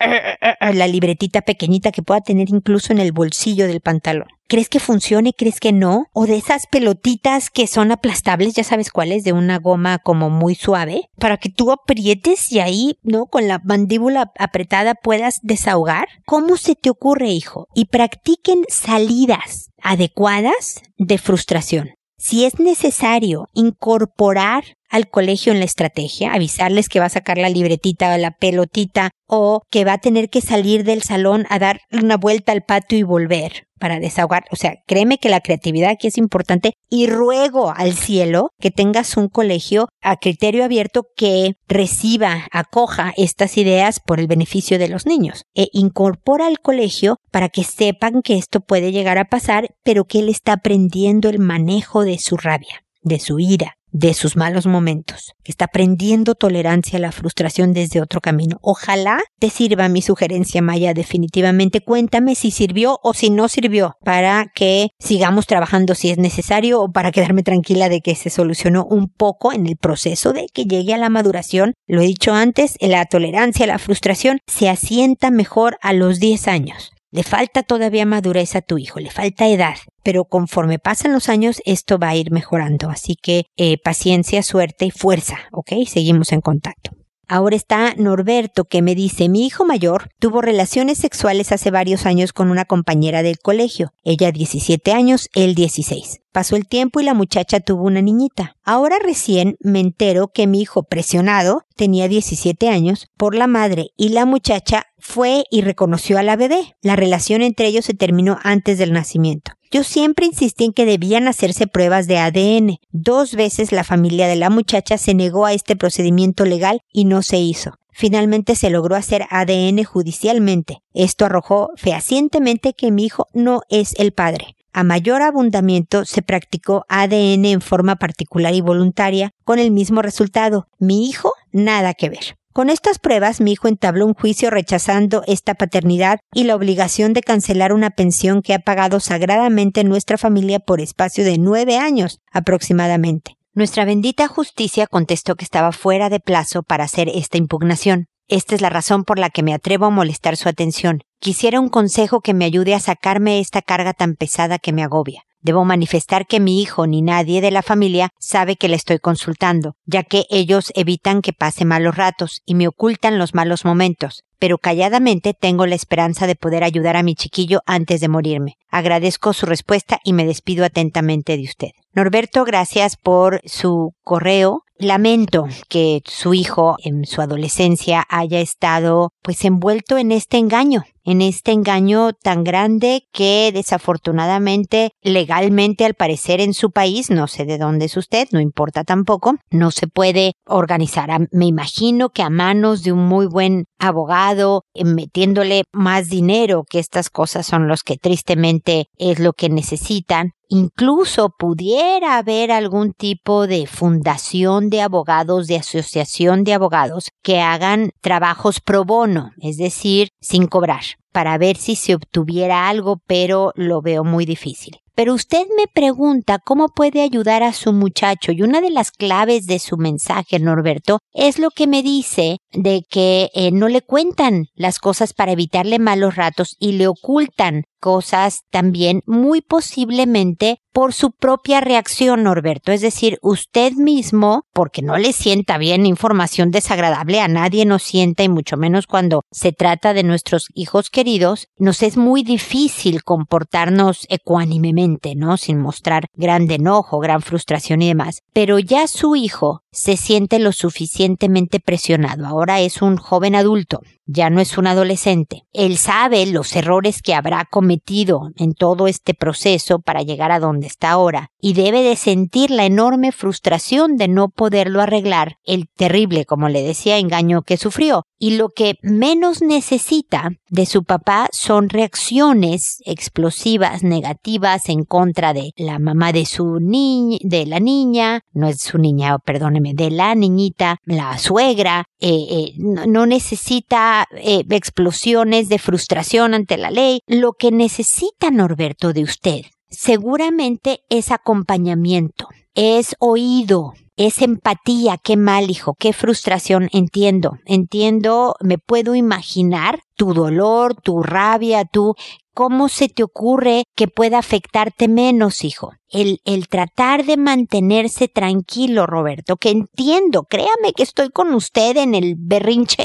la 0.60 0.86
libretita 0.86 1.42
pequeñita 1.42 1.92
que 1.92 2.02
pueda 2.02 2.20
tener 2.20 2.48
incluso 2.48 2.92
en 2.92 2.98
el 2.98 3.12
bolsillo 3.12 3.66
del 3.66 3.80
pantalón. 3.80 4.28
¿Crees 4.50 4.70
que 4.70 4.80
funcione? 4.80 5.34
¿Crees 5.34 5.60
que 5.60 5.72
no? 5.72 6.06
O 6.14 6.26
de 6.26 6.38
esas 6.38 6.66
pelotitas 6.66 7.50
que 7.50 7.66
son 7.66 7.92
aplastables, 7.92 8.54
ya 8.54 8.64
sabes 8.64 8.90
cuáles, 8.90 9.22
de 9.22 9.34
una 9.34 9.58
goma 9.58 9.98
como 9.98 10.30
muy 10.30 10.54
suave, 10.54 11.10
para 11.18 11.36
que 11.36 11.50
tú 11.50 11.70
aprietes 11.70 12.50
y 12.50 12.58
ahí, 12.60 12.98
¿no? 13.02 13.26
Con 13.26 13.46
la 13.46 13.60
mandíbula 13.62 14.32
apretada 14.38 14.94
puedas 14.94 15.40
desahogar. 15.42 16.08
¿Cómo 16.24 16.56
se 16.56 16.76
te 16.76 16.88
ocurre, 16.88 17.28
hijo? 17.28 17.68
Y 17.74 17.86
practiquen 17.86 18.64
salidas 18.68 19.68
adecuadas 19.82 20.80
de 20.96 21.18
frustración. 21.18 21.90
Si 22.16 22.46
es 22.46 22.58
necesario 22.58 23.48
incorporar 23.52 24.64
al 24.88 25.08
colegio 25.08 25.52
en 25.52 25.58
la 25.58 25.64
estrategia, 25.64 26.32
avisarles 26.32 26.88
que 26.88 27.00
va 27.00 27.06
a 27.06 27.10
sacar 27.10 27.38
la 27.38 27.48
libretita 27.48 28.14
o 28.14 28.18
la 28.18 28.32
pelotita 28.32 29.10
o 29.26 29.62
que 29.70 29.84
va 29.84 29.94
a 29.94 29.98
tener 29.98 30.30
que 30.30 30.40
salir 30.40 30.84
del 30.84 31.02
salón 31.02 31.46
a 31.50 31.58
dar 31.58 31.80
una 31.92 32.16
vuelta 32.16 32.52
al 32.52 32.62
patio 32.62 32.98
y 32.98 33.02
volver 33.02 33.68
para 33.78 34.00
desahogar. 34.00 34.44
O 34.50 34.56
sea, 34.56 34.82
créeme 34.86 35.18
que 35.18 35.28
la 35.28 35.40
creatividad 35.40 35.90
aquí 35.90 36.08
es 36.08 36.18
importante 36.18 36.72
y 36.90 37.06
ruego 37.06 37.72
al 37.76 37.92
cielo 37.92 38.50
que 38.58 38.70
tengas 38.70 39.16
un 39.16 39.28
colegio 39.28 39.88
a 40.02 40.16
criterio 40.16 40.64
abierto 40.64 41.06
que 41.16 41.54
reciba, 41.68 42.46
acoja 42.50 43.12
estas 43.16 43.56
ideas 43.56 44.00
por 44.00 44.20
el 44.20 44.26
beneficio 44.26 44.78
de 44.78 44.88
los 44.88 45.06
niños 45.06 45.44
e 45.54 45.68
incorpora 45.72 46.46
al 46.46 46.60
colegio 46.60 47.16
para 47.30 47.48
que 47.48 47.64
sepan 47.64 48.22
que 48.22 48.36
esto 48.36 48.60
puede 48.60 48.92
llegar 48.92 49.18
a 49.18 49.26
pasar, 49.26 49.74
pero 49.84 50.04
que 50.04 50.20
él 50.20 50.28
está 50.28 50.54
aprendiendo 50.54 51.28
el 51.28 51.38
manejo 51.38 52.04
de 52.04 52.18
su 52.18 52.36
rabia, 52.36 52.84
de 53.02 53.20
su 53.20 53.38
ira, 53.38 53.77
de 53.92 54.14
sus 54.14 54.36
malos 54.36 54.66
momentos, 54.66 55.32
que 55.42 55.52
está 55.52 55.66
aprendiendo 55.66 56.34
tolerancia 56.34 56.98
a 56.98 57.00
la 57.00 57.12
frustración 57.12 57.72
desde 57.72 58.00
otro 58.00 58.20
camino. 58.20 58.58
Ojalá 58.62 59.20
te 59.38 59.50
sirva 59.50 59.88
mi 59.88 60.02
sugerencia, 60.02 60.62
Maya, 60.62 60.94
definitivamente. 60.94 61.80
Cuéntame 61.80 62.34
si 62.34 62.50
sirvió 62.50 62.98
o 63.02 63.14
si 63.14 63.30
no 63.30 63.48
sirvió 63.48 63.96
para 64.04 64.46
que 64.54 64.88
sigamos 64.98 65.46
trabajando 65.46 65.94
si 65.94 66.10
es 66.10 66.18
necesario 66.18 66.80
o 66.80 66.92
para 66.92 67.12
quedarme 67.12 67.42
tranquila 67.42 67.88
de 67.88 68.00
que 68.00 68.14
se 68.14 68.30
solucionó 68.30 68.84
un 68.84 69.08
poco 69.08 69.52
en 69.52 69.66
el 69.66 69.76
proceso 69.76 70.32
de 70.32 70.46
que 70.52 70.64
llegue 70.64 70.94
a 70.94 70.98
la 70.98 71.10
maduración. 71.10 71.74
Lo 71.86 72.02
he 72.02 72.06
dicho 72.06 72.34
antes, 72.34 72.76
la 72.80 73.04
tolerancia 73.06 73.64
a 73.64 73.68
la 73.68 73.78
frustración 73.78 74.40
se 74.46 74.68
asienta 74.68 75.30
mejor 75.30 75.78
a 75.80 75.92
los 75.92 76.20
10 76.20 76.48
años. 76.48 76.92
Le 77.10 77.22
falta 77.22 77.62
todavía 77.62 78.04
madurez 78.04 78.54
a 78.54 78.60
tu 78.60 78.76
hijo, 78.76 79.00
le 79.00 79.10
falta 79.10 79.48
edad, 79.48 79.76
pero 80.02 80.26
conforme 80.26 80.78
pasan 80.78 81.12
los 81.12 81.30
años 81.30 81.62
esto 81.64 81.98
va 81.98 82.10
a 82.10 82.16
ir 82.16 82.30
mejorando. 82.30 82.90
Así 82.90 83.16
que 83.16 83.46
eh, 83.56 83.78
paciencia, 83.82 84.42
suerte 84.42 84.84
y 84.84 84.90
fuerza, 84.90 85.38
¿ok? 85.52 85.72
Seguimos 85.86 86.32
en 86.32 86.42
contacto. 86.42 86.90
Ahora 87.26 87.56
está 87.56 87.94
Norberto 87.94 88.64
que 88.64 88.80
me 88.80 88.94
dice, 88.94 89.28
mi 89.28 89.46
hijo 89.46 89.64
mayor 89.66 90.08
tuvo 90.18 90.40
relaciones 90.40 90.98
sexuales 90.98 91.52
hace 91.52 91.70
varios 91.70 92.06
años 92.06 92.32
con 92.32 92.50
una 92.50 92.64
compañera 92.64 93.22
del 93.22 93.38
colegio, 93.38 93.92
ella 94.02 94.32
17 94.32 94.92
años, 94.92 95.28
él 95.34 95.54
16. 95.54 96.20
Pasó 96.32 96.56
el 96.56 96.66
tiempo 96.66 97.00
y 97.00 97.04
la 97.04 97.14
muchacha 97.14 97.60
tuvo 97.60 97.84
una 97.84 98.02
niñita. 98.02 98.56
Ahora 98.62 98.96
recién 99.02 99.56
me 99.60 99.80
entero 99.80 100.28
que 100.28 100.46
mi 100.46 100.60
hijo 100.60 100.82
presionado 100.82 101.62
tenía 101.74 102.06
17 102.08 102.68
años 102.68 103.08
por 103.16 103.34
la 103.34 103.46
madre 103.46 103.90
y 103.96 104.10
la 104.10 104.26
muchacha 104.26 104.84
fue 104.98 105.44
y 105.50 105.62
reconoció 105.62 106.18
a 106.18 106.22
la 106.22 106.36
bebé. 106.36 106.76
La 106.82 106.96
relación 106.96 107.42
entre 107.42 107.66
ellos 107.66 107.86
se 107.86 107.94
terminó 107.94 108.38
antes 108.42 108.78
del 108.78 108.92
nacimiento. 108.92 109.52
Yo 109.70 109.84
siempre 109.84 110.26
insistí 110.26 110.64
en 110.64 110.72
que 110.72 110.86
debían 110.86 111.28
hacerse 111.28 111.66
pruebas 111.66 112.06
de 112.06 112.18
ADN. 112.18 112.78
Dos 112.90 113.34
veces 113.34 113.72
la 113.72 113.84
familia 113.84 114.26
de 114.26 114.36
la 114.36 114.48
muchacha 114.50 114.96
se 114.96 115.14
negó 115.14 115.44
a 115.44 115.52
este 115.52 115.76
procedimiento 115.76 116.44
legal 116.44 116.80
y 116.92 117.04
no 117.04 117.22
se 117.22 117.38
hizo. 117.38 117.72
Finalmente 117.90 118.54
se 118.54 118.70
logró 118.70 118.94
hacer 118.94 119.26
ADN 119.28 119.82
judicialmente. 119.82 120.78
Esto 120.94 121.24
arrojó 121.24 121.70
fehacientemente 121.76 122.72
que 122.72 122.92
mi 122.92 123.04
hijo 123.04 123.26
no 123.34 123.62
es 123.68 123.94
el 123.98 124.12
padre. 124.12 124.54
A 124.78 124.84
mayor 124.84 125.22
abundamiento 125.22 126.04
se 126.04 126.22
practicó 126.22 126.84
ADN 126.88 127.46
en 127.46 127.60
forma 127.60 127.96
particular 127.96 128.54
y 128.54 128.60
voluntaria, 128.60 129.32
con 129.42 129.58
el 129.58 129.72
mismo 129.72 130.02
resultado. 130.02 130.68
Mi 130.78 131.08
hijo, 131.08 131.32
nada 131.50 131.94
que 131.94 132.08
ver. 132.08 132.36
Con 132.52 132.70
estas 132.70 133.00
pruebas, 133.00 133.40
mi 133.40 133.50
hijo 133.50 133.66
entabló 133.66 134.06
un 134.06 134.14
juicio 134.14 134.50
rechazando 134.50 135.24
esta 135.26 135.54
paternidad 135.54 136.20
y 136.32 136.44
la 136.44 136.54
obligación 136.54 137.12
de 137.12 137.22
cancelar 137.22 137.72
una 137.72 137.90
pensión 137.90 138.40
que 138.40 138.54
ha 138.54 138.60
pagado 138.60 139.00
sagradamente 139.00 139.82
nuestra 139.82 140.16
familia 140.16 140.60
por 140.60 140.80
espacio 140.80 141.24
de 141.24 141.38
nueve 141.38 141.76
años 141.76 142.20
aproximadamente. 142.30 143.36
Nuestra 143.54 143.84
bendita 143.84 144.28
justicia 144.28 144.86
contestó 144.86 145.34
que 145.34 145.44
estaba 145.44 145.72
fuera 145.72 146.08
de 146.08 146.20
plazo 146.20 146.62
para 146.62 146.84
hacer 146.84 147.08
esta 147.08 147.36
impugnación. 147.36 148.06
Esta 148.28 148.54
es 148.54 148.60
la 148.60 148.70
razón 148.70 149.02
por 149.02 149.18
la 149.18 149.30
que 149.30 149.42
me 149.42 149.54
atrevo 149.54 149.86
a 149.86 149.90
molestar 149.90 150.36
su 150.36 150.48
atención. 150.48 151.00
Quisiera 151.20 151.58
un 151.58 151.68
consejo 151.68 152.20
que 152.20 152.32
me 152.32 152.44
ayude 152.44 152.74
a 152.74 152.80
sacarme 152.80 153.40
esta 153.40 153.60
carga 153.60 153.92
tan 153.92 154.14
pesada 154.14 154.58
que 154.58 154.72
me 154.72 154.84
agobia. 154.84 155.22
Debo 155.40 155.64
manifestar 155.64 156.26
que 156.26 156.40
mi 156.40 156.60
hijo 156.62 156.86
ni 156.86 157.02
nadie 157.02 157.40
de 157.40 157.50
la 157.50 157.62
familia 157.62 158.10
sabe 158.18 158.56
que 158.56 158.68
le 158.68 158.76
estoy 158.76 158.98
consultando, 158.98 159.74
ya 159.84 160.02
que 160.02 160.26
ellos 160.30 160.72
evitan 160.74 161.22
que 161.22 161.32
pase 161.32 161.64
malos 161.64 161.96
ratos 161.96 162.42
y 162.44 162.54
me 162.54 162.68
ocultan 162.68 163.18
los 163.18 163.34
malos 163.34 163.64
momentos, 163.64 164.24
pero 164.38 164.58
calladamente 164.58 165.34
tengo 165.34 165.66
la 165.66 165.76
esperanza 165.76 166.26
de 166.26 166.36
poder 166.36 166.64
ayudar 166.64 166.96
a 166.96 167.02
mi 167.02 167.14
chiquillo 167.14 167.60
antes 167.66 168.00
de 168.00 168.08
morirme. 168.08 168.54
Agradezco 168.70 169.32
su 169.32 169.46
respuesta 169.46 170.00
y 170.04 170.12
me 170.12 170.24
despido 170.24 170.64
atentamente 170.64 171.36
de 171.36 171.44
usted. 171.44 171.68
Norberto, 171.92 172.44
gracias 172.44 172.96
por 172.96 173.40
su 173.44 173.92
correo. 174.02 174.62
Lamento 174.76 175.46
que 175.68 176.02
su 176.04 176.34
hijo 176.34 176.76
en 176.84 177.04
su 177.04 177.20
adolescencia 177.20 178.04
haya 178.08 178.38
estado 178.38 179.10
pues 179.22 179.44
envuelto 179.44 179.98
en 179.98 180.12
este 180.12 180.38
engaño, 180.38 180.84
en 181.08 181.22
este 181.22 181.52
engaño 181.52 182.12
tan 182.12 182.44
grande 182.44 183.08
que 183.12 183.50
desafortunadamente 183.50 184.90
legalmente 185.00 185.86
al 185.86 185.94
parecer 185.94 186.42
en 186.42 186.52
su 186.52 186.70
país, 186.70 187.10
no 187.10 187.28
sé 187.28 187.46
de 187.46 187.56
dónde 187.56 187.86
es 187.86 187.96
usted, 187.96 188.28
no 188.30 188.40
importa 188.40 188.84
tampoco, 188.84 189.36
no 189.50 189.70
se 189.70 189.86
puede 189.86 190.34
organizar. 190.44 191.08
Me 191.32 191.46
imagino 191.46 192.10
que 192.10 192.22
a 192.22 192.28
manos 192.28 192.82
de 192.82 192.92
un 192.92 193.06
muy 193.06 193.24
buen 193.24 193.64
abogado, 193.78 194.64
eh, 194.74 194.84
metiéndole 194.84 195.64
más 195.72 196.10
dinero, 196.10 196.64
que 196.68 196.78
estas 196.78 197.08
cosas 197.08 197.46
son 197.46 197.68
los 197.68 197.82
que 197.82 197.96
tristemente 197.96 198.88
es 198.98 199.18
lo 199.18 199.32
que 199.32 199.48
necesitan, 199.48 200.32
Incluso 200.50 201.28
pudiera 201.38 202.16
haber 202.16 202.50
algún 202.50 202.94
tipo 202.94 203.46
de 203.46 203.66
fundación 203.66 204.70
de 204.70 204.80
abogados, 204.80 205.46
de 205.46 205.56
asociación 205.56 206.42
de 206.42 206.54
abogados 206.54 207.10
que 207.22 207.40
hagan 207.40 207.90
trabajos 208.00 208.60
pro 208.60 208.86
bono, 208.86 209.32
es 209.42 209.58
decir, 209.58 210.08
sin 210.22 210.46
cobrar, 210.46 210.84
para 211.18 211.36
ver 211.36 211.56
si 211.56 211.74
se 211.74 211.96
obtuviera 211.96 212.68
algo, 212.68 213.00
pero 213.08 213.50
lo 213.56 213.82
veo 213.82 214.04
muy 214.04 214.24
difícil. 214.24 214.76
Pero 214.94 215.14
usted 215.14 215.46
me 215.56 215.66
pregunta 215.66 216.38
cómo 216.38 216.68
puede 216.68 217.02
ayudar 217.02 217.42
a 217.42 217.52
su 217.52 217.72
muchacho 217.72 218.30
y 218.30 218.42
una 218.42 218.60
de 218.60 218.70
las 218.70 218.92
claves 218.92 219.46
de 219.46 219.58
su 219.58 219.76
mensaje, 219.78 220.38
Norberto, 220.38 221.00
es 221.12 221.40
lo 221.40 221.50
que 221.50 221.66
me 221.66 221.82
dice 221.82 222.38
de 222.52 222.82
que 222.88 223.30
eh, 223.34 223.50
no 223.50 223.66
le 223.66 223.82
cuentan 223.82 224.46
las 224.54 224.78
cosas 224.78 225.12
para 225.12 225.32
evitarle 225.32 225.80
malos 225.80 226.14
ratos 226.14 226.54
y 226.60 226.74
le 226.74 226.86
ocultan 226.86 227.64
cosas 227.78 228.42
también 228.50 229.02
muy 229.06 229.40
posiblemente 229.40 230.60
por 230.72 230.92
su 230.92 231.10
propia 231.10 231.60
reacción, 231.60 232.22
Norberto. 232.22 232.70
Es 232.70 232.80
decir, 232.80 233.18
usted 233.20 233.72
mismo, 233.72 234.44
porque 234.52 234.80
no 234.80 234.96
le 234.96 235.12
sienta 235.12 235.58
bien 235.58 235.86
información 235.86 236.50
desagradable, 236.50 237.20
a 237.20 237.26
nadie 237.26 237.64
nos 237.64 237.82
sienta 237.82 238.22
y 238.22 238.28
mucho 238.28 238.56
menos 238.56 238.86
cuando 238.86 239.22
se 239.32 239.52
trata 239.52 239.92
de 239.92 240.04
nuestros 240.04 240.46
hijos 240.54 240.90
queridos, 240.90 241.48
nos 241.56 241.82
es 241.82 241.96
muy 241.96 242.22
difícil 242.22 243.02
comportarnos 243.02 244.06
ecuánimemente, 244.08 245.14
¿no? 245.16 245.36
Sin 245.36 245.58
mostrar 245.58 246.06
gran 246.14 246.48
enojo, 246.50 247.00
gran 247.00 247.22
frustración 247.22 247.82
y 247.82 247.88
demás. 247.88 248.22
Pero 248.32 248.58
ya 248.58 248.86
su 248.86 249.16
hijo 249.16 249.62
se 249.78 249.96
siente 249.96 250.40
lo 250.40 250.50
suficientemente 250.50 251.60
presionado. 251.60 252.26
Ahora 252.26 252.60
es 252.60 252.82
un 252.82 252.96
joven 252.96 253.36
adulto, 253.36 253.80
ya 254.06 254.28
no 254.28 254.40
es 254.40 254.58
un 254.58 254.66
adolescente. 254.66 255.44
Él 255.52 255.78
sabe 255.78 256.26
los 256.26 256.56
errores 256.56 257.00
que 257.00 257.14
habrá 257.14 257.44
cometido 257.48 258.32
en 258.36 258.54
todo 258.54 258.88
este 258.88 259.14
proceso 259.14 259.78
para 259.78 260.02
llegar 260.02 260.32
a 260.32 260.40
donde 260.40 260.66
está 260.66 260.90
ahora 260.90 261.30
y 261.40 261.52
debe 261.52 261.82
de 261.82 261.94
sentir 261.94 262.50
la 262.50 262.64
enorme 262.64 263.12
frustración 263.12 263.96
de 263.96 264.08
no 264.08 264.30
poderlo 264.30 264.80
arreglar, 264.80 265.36
el 265.44 265.68
terrible, 265.68 266.24
como 266.24 266.48
le 266.48 266.62
decía, 266.62 266.98
engaño 266.98 267.42
que 267.42 267.56
sufrió. 267.56 268.07
Y 268.18 268.36
lo 268.36 268.48
que 268.48 268.74
menos 268.82 269.42
necesita 269.42 270.30
de 270.48 270.66
su 270.66 270.84
papá 270.84 271.28
son 271.32 271.68
reacciones 271.68 272.82
explosivas, 272.84 273.82
negativas 273.82 274.68
en 274.68 274.84
contra 274.84 275.32
de 275.32 275.52
la 275.56 275.78
mamá 275.78 276.12
de 276.12 276.26
su 276.26 276.58
niña, 276.58 277.18
de 277.22 277.46
la 277.46 277.60
niña, 277.60 278.22
no 278.32 278.48
es 278.48 278.60
su 278.60 278.78
niña, 278.78 279.18
perdóneme, 279.18 279.74
de 279.74 279.90
la 279.90 280.14
niñita, 280.14 280.78
la 280.84 281.16
suegra, 281.18 281.84
eh, 282.00 282.26
eh, 282.30 282.52
no, 282.58 283.06
necesita 283.06 284.06
eh, 284.12 284.44
explosiones 284.50 285.48
de 285.48 285.58
frustración 285.58 286.34
ante 286.34 286.56
la 286.56 286.70
ley. 286.70 287.00
Lo 287.06 287.32
que 287.32 287.50
necesita 287.52 288.30
Norberto 288.30 288.92
de 288.92 289.02
usted 289.02 289.42
seguramente 289.70 290.80
es 290.88 291.10
acompañamiento, 291.10 292.28
es 292.54 292.96
oído, 292.98 293.74
es 293.98 294.22
empatía, 294.22 294.96
qué 294.96 295.16
mal, 295.16 295.50
hijo, 295.50 295.74
qué 295.78 295.92
frustración, 295.92 296.68
entiendo, 296.72 297.32
entiendo, 297.44 298.36
me 298.40 298.56
puedo 298.56 298.94
imaginar 298.94 299.80
tu 299.96 300.14
dolor, 300.14 300.74
tu 300.76 301.02
rabia, 301.02 301.64
tu 301.64 301.94
¿Cómo 302.38 302.68
se 302.68 302.88
te 302.88 303.02
ocurre 303.02 303.64
que 303.74 303.88
pueda 303.88 304.20
afectarte 304.20 304.86
menos, 304.86 305.42
hijo? 305.42 305.72
El, 305.88 306.20
el 306.24 306.46
tratar 306.46 307.04
de 307.04 307.16
mantenerse 307.16 308.06
tranquilo, 308.06 308.86
Roberto, 308.86 309.36
que 309.38 309.50
entiendo, 309.50 310.22
créame 310.22 310.72
que 310.76 310.84
estoy 310.84 311.08
con 311.10 311.34
usted 311.34 311.76
en 311.76 311.96
el 311.96 312.14
berrinche, 312.16 312.84